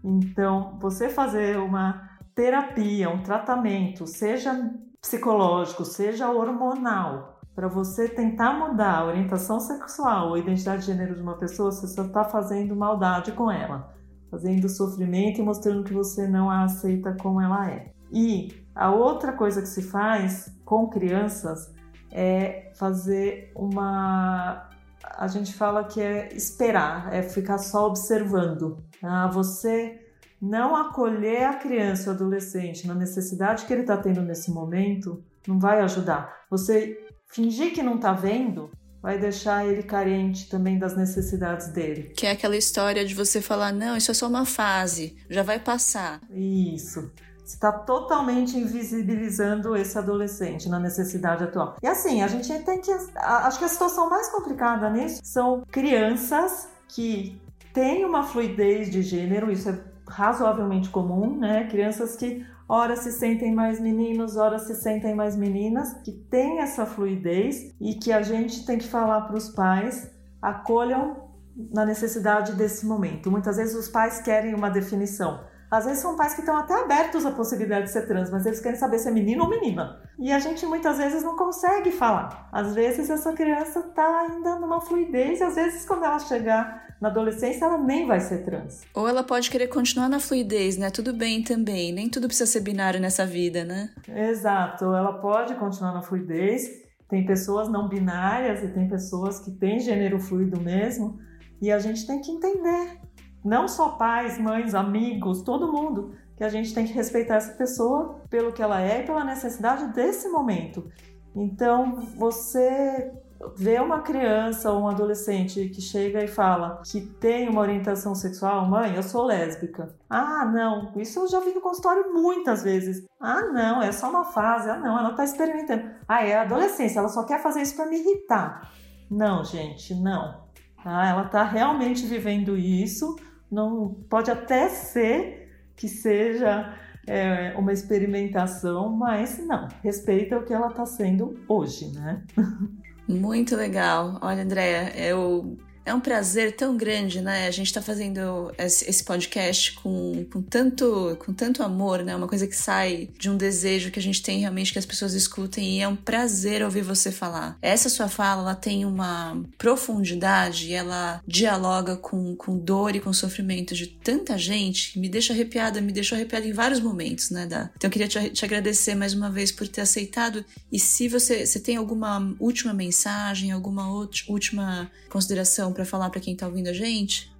[0.02, 2.09] Então, você fazer uma
[2.40, 10.38] terapia, um tratamento, seja psicológico, seja hormonal, para você tentar mudar a orientação sexual ou
[10.38, 13.92] identidade de gênero de uma pessoa, você só está fazendo maldade com ela,
[14.30, 17.92] fazendo sofrimento e mostrando que você não a aceita como ela é.
[18.10, 21.70] E a outra coisa que se faz com crianças
[22.10, 24.66] é fazer uma.
[25.04, 28.82] A gente fala que é esperar, é ficar só observando.
[29.02, 29.99] Ah, você
[30.40, 35.58] não acolher a criança ou adolescente na necessidade que ele está tendo nesse momento não
[35.58, 36.44] vai ajudar.
[36.50, 38.70] Você fingir que não está vendo
[39.02, 42.12] vai deixar ele carente também das necessidades dele.
[42.16, 45.58] Que é aquela história de você falar: não, isso é só uma fase, já vai
[45.58, 46.20] passar.
[46.30, 47.10] Isso.
[47.44, 51.76] Você está totalmente invisibilizando esse adolescente na necessidade atual.
[51.82, 52.92] E assim, a gente tem que.
[53.16, 57.40] Acho que a situação mais complicada nisso são crianças que
[57.72, 61.68] têm uma fluidez de gênero, isso é razoavelmente comum, né?
[61.68, 66.84] Crianças que ora se sentem mais meninos, ora se sentem mais meninas, que tem essa
[66.84, 70.10] fluidez e que a gente tem que falar para os pais
[70.42, 71.28] acolham
[71.72, 73.30] na necessidade desse momento.
[73.30, 75.44] Muitas vezes os pais querem uma definição.
[75.70, 78.60] Às vezes são pais que estão até abertos à possibilidade de ser trans, mas eles
[78.60, 80.00] querem saber se é menino ou menina.
[80.18, 82.48] E a gente muitas vezes não consegue falar.
[82.50, 87.08] Às vezes essa criança está ainda numa fluidez, e às vezes quando ela chegar na
[87.08, 88.82] adolescência ela nem vai ser trans.
[88.94, 90.90] Ou ela pode querer continuar na fluidez, né?
[90.90, 93.90] Tudo bem também, nem tudo precisa ser binário nessa vida, né?
[94.08, 96.68] Exato, ela pode continuar na fluidez.
[97.08, 101.18] Tem pessoas não binárias e tem pessoas que têm gênero fluido mesmo,
[101.60, 102.99] e a gente tem que entender
[103.44, 108.20] não só pais, mães, amigos, todo mundo, que a gente tem que respeitar essa pessoa
[108.30, 110.90] pelo que ela é e pela necessidade desse momento.
[111.34, 113.12] Então, você
[113.56, 118.66] vê uma criança ou um adolescente que chega e fala que tem uma orientação sexual,
[118.66, 119.94] mãe, eu sou lésbica.
[120.08, 123.06] Ah, não, isso eu já vi no consultório muitas vezes.
[123.18, 124.68] Ah, não, é só uma fase.
[124.68, 125.90] Ah, não, ela tá experimentando.
[126.06, 128.70] Ah, é adolescência, ela só quer fazer isso para me irritar.
[129.10, 130.42] Não, gente, não.
[130.84, 133.16] Ah, ela tá realmente vivendo isso
[133.50, 136.76] não pode até ser que seja
[137.06, 142.22] é, uma experimentação, mas não, respeita o que ela está sendo hoje, né?
[143.08, 144.18] Muito legal.
[144.22, 145.56] Olha, Andréia, eu
[145.90, 147.46] é um prazer tão grande, né?
[147.46, 152.14] A gente está fazendo esse podcast com, com, tanto, com tanto amor, né?
[152.14, 155.14] Uma coisa que sai de um desejo que a gente tem realmente que as pessoas
[155.14, 157.58] escutem e é um prazer ouvir você falar.
[157.60, 163.74] Essa sua fala, ela tem uma profundidade, ela dialoga com, com dor e com sofrimento
[163.74, 167.68] de tanta gente que me deixa arrepiada, me deixou arrepiada em vários momentos, né, Dá?
[167.76, 171.44] Então eu queria te, te agradecer mais uma vez por ter aceitado e se você,
[171.44, 173.90] você tem alguma última mensagem, alguma
[174.28, 177.34] última consideração para falar para quem está ouvindo a gente?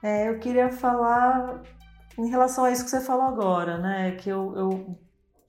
[0.00, 1.60] É, eu queria falar
[2.16, 4.12] em relação a isso que você falou agora, né?
[4.12, 4.98] Que eu, eu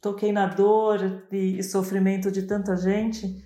[0.02, 3.46] toquei na dor e, e sofrimento de tanta gente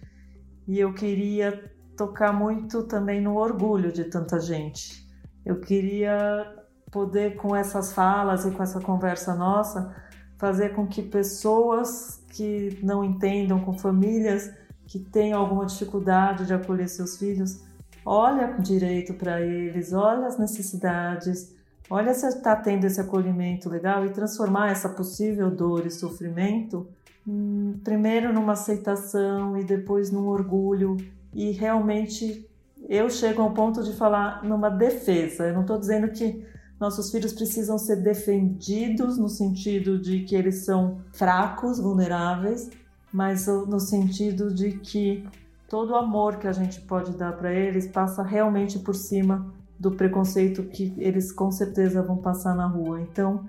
[0.66, 5.06] e eu queria tocar muito também no orgulho de tanta gente.
[5.46, 6.56] Eu queria
[6.90, 9.94] poder, com essas falas e com essa conversa nossa,
[10.38, 14.50] fazer com que pessoas que não entendam, com famílias
[14.88, 17.62] que tenham alguma dificuldade de acolher seus filhos,
[18.06, 21.54] olha direito para eles, olha as necessidades,
[21.90, 26.88] olha se está tendo esse acolhimento legal e transformar essa possível dor e sofrimento
[27.28, 30.98] hum, primeiro numa aceitação e depois num orgulho
[31.34, 32.48] e realmente
[32.90, 35.46] eu chego ao ponto de falar numa defesa.
[35.46, 36.46] Eu não estou dizendo que
[36.80, 42.70] nossos filhos precisam ser defendidos no sentido de que eles são fracos, vulneráveis,
[43.12, 45.26] mas no sentido de que
[45.74, 49.90] todo o amor que a gente pode dar para eles passa realmente por cima do
[49.90, 53.02] preconceito que eles com certeza vão passar na rua.
[53.02, 53.44] Então,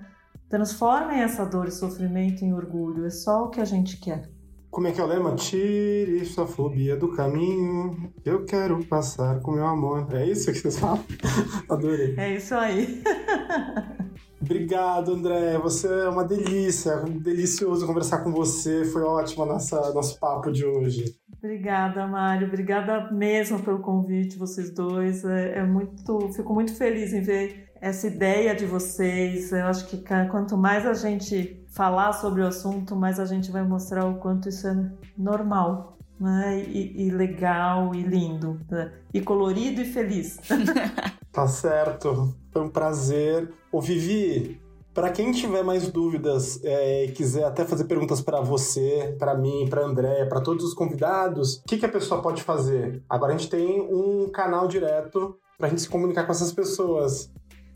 [0.49, 4.27] transformem essa dor e sofrimento em orgulho, é só o que a gente quer.
[4.71, 5.35] Como é que é o lema?
[5.35, 10.07] Tire sua fobia do caminho, eu quero passar com meu amor.
[10.11, 11.05] É isso que vocês falam?
[11.69, 12.15] Adorei.
[12.17, 13.03] É isso aí.
[14.41, 15.57] Obrigado, André.
[15.57, 16.97] Você é uma delícia.
[16.97, 18.85] Delicioso conversar com você.
[18.85, 21.17] Foi ótimo nossa, nosso papo de hoje.
[21.45, 22.47] Obrigada, Mário.
[22.47, 25.23] Obrigada mesmo pelo convite, vocês dois.
[25.23, 29.51] É, é, muito, fico muito feliz em ver essa ideia de vocês.
[29.51, 33.61] Eu acho que quanto mais a gente falar sobre o assunto, mais a gente vai
[33.61, 36.63] mostrar o quanto isso é normal, né?
[36.67, 38.91] E, e legal e lindo, né?
[39.13, 40.39] e colorido e feliz.
[41.31, 42.35] tá certo.
[42.51, 43.53] Foi um prazer.
[43.71, 44.59] Ô, Vivi,
[44.95, 49.67] para quem tiver mais dúvidas é, e quiser até fazer perguntas para você, para mim,
[49.69, 53.03] para André, para todos os convidados, o que, que a pessoa pode fazer?
[53.09, 57.29] Agora a gente tem um canal direto para a gente se comunicar com essas pessoas.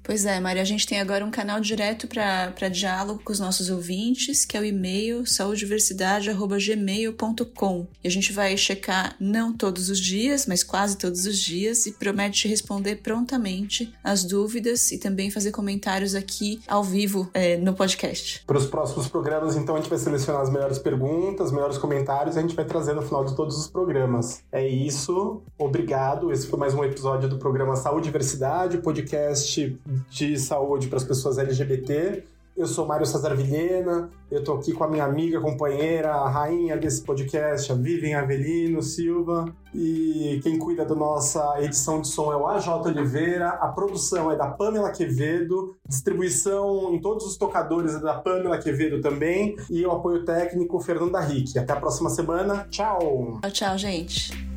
[0.09, 3.69] Pois é, Maria, a gente tem agora um canal direto para diálogo com os nossos
[3.69, 7.87] ouvintes, que é o e-mail saudiversidade.gmail.com.
[8.03, 11.91] E a gente vai checar não todos os dias, mas quase todos os dias, e
[11.91, 18.43] promete responder prontamente as dúvidas e também fazer comentários aqui ao vivo é, no podcast.
[18.47, 22.39] Para os próximos programas, então, a gente vai selecionar as melhores perguntas, melhores comentários e
[22.39, 24.41] a gente vai trazer no final de todos os programas.
[24.51, 26.31] É isso, obrigado.
[26.31, 29.77] Esse foi mais um episódio do programa Saúde e Diversidade, podcast
[30.09, 32.23] de saúde para as pessoas LGBT.
[32.59, 36.75] Eu sou Mário Cesar Vilhena, eu tô aqui com a minha amiga, companheira, a rainha
[36.75, 39.45] desse podcast, a Vivian Avelino Silva.
[39.73, 44.35] E quem cuida da nossa edição de som é o AJ Oliveira, a produção é
[44.35, 49.91] da Pamela Quevedo, distribuição em todos os tocadores é da Pamela Quevedo também, e o
[49.91, 51.57] apoio técnico Fernanda Rick.
[51.57, 52.67] Até a próxima semana.
[52.69, 53.39] Tchau!
[53.41, 54.48] Tchau, tchau, gente.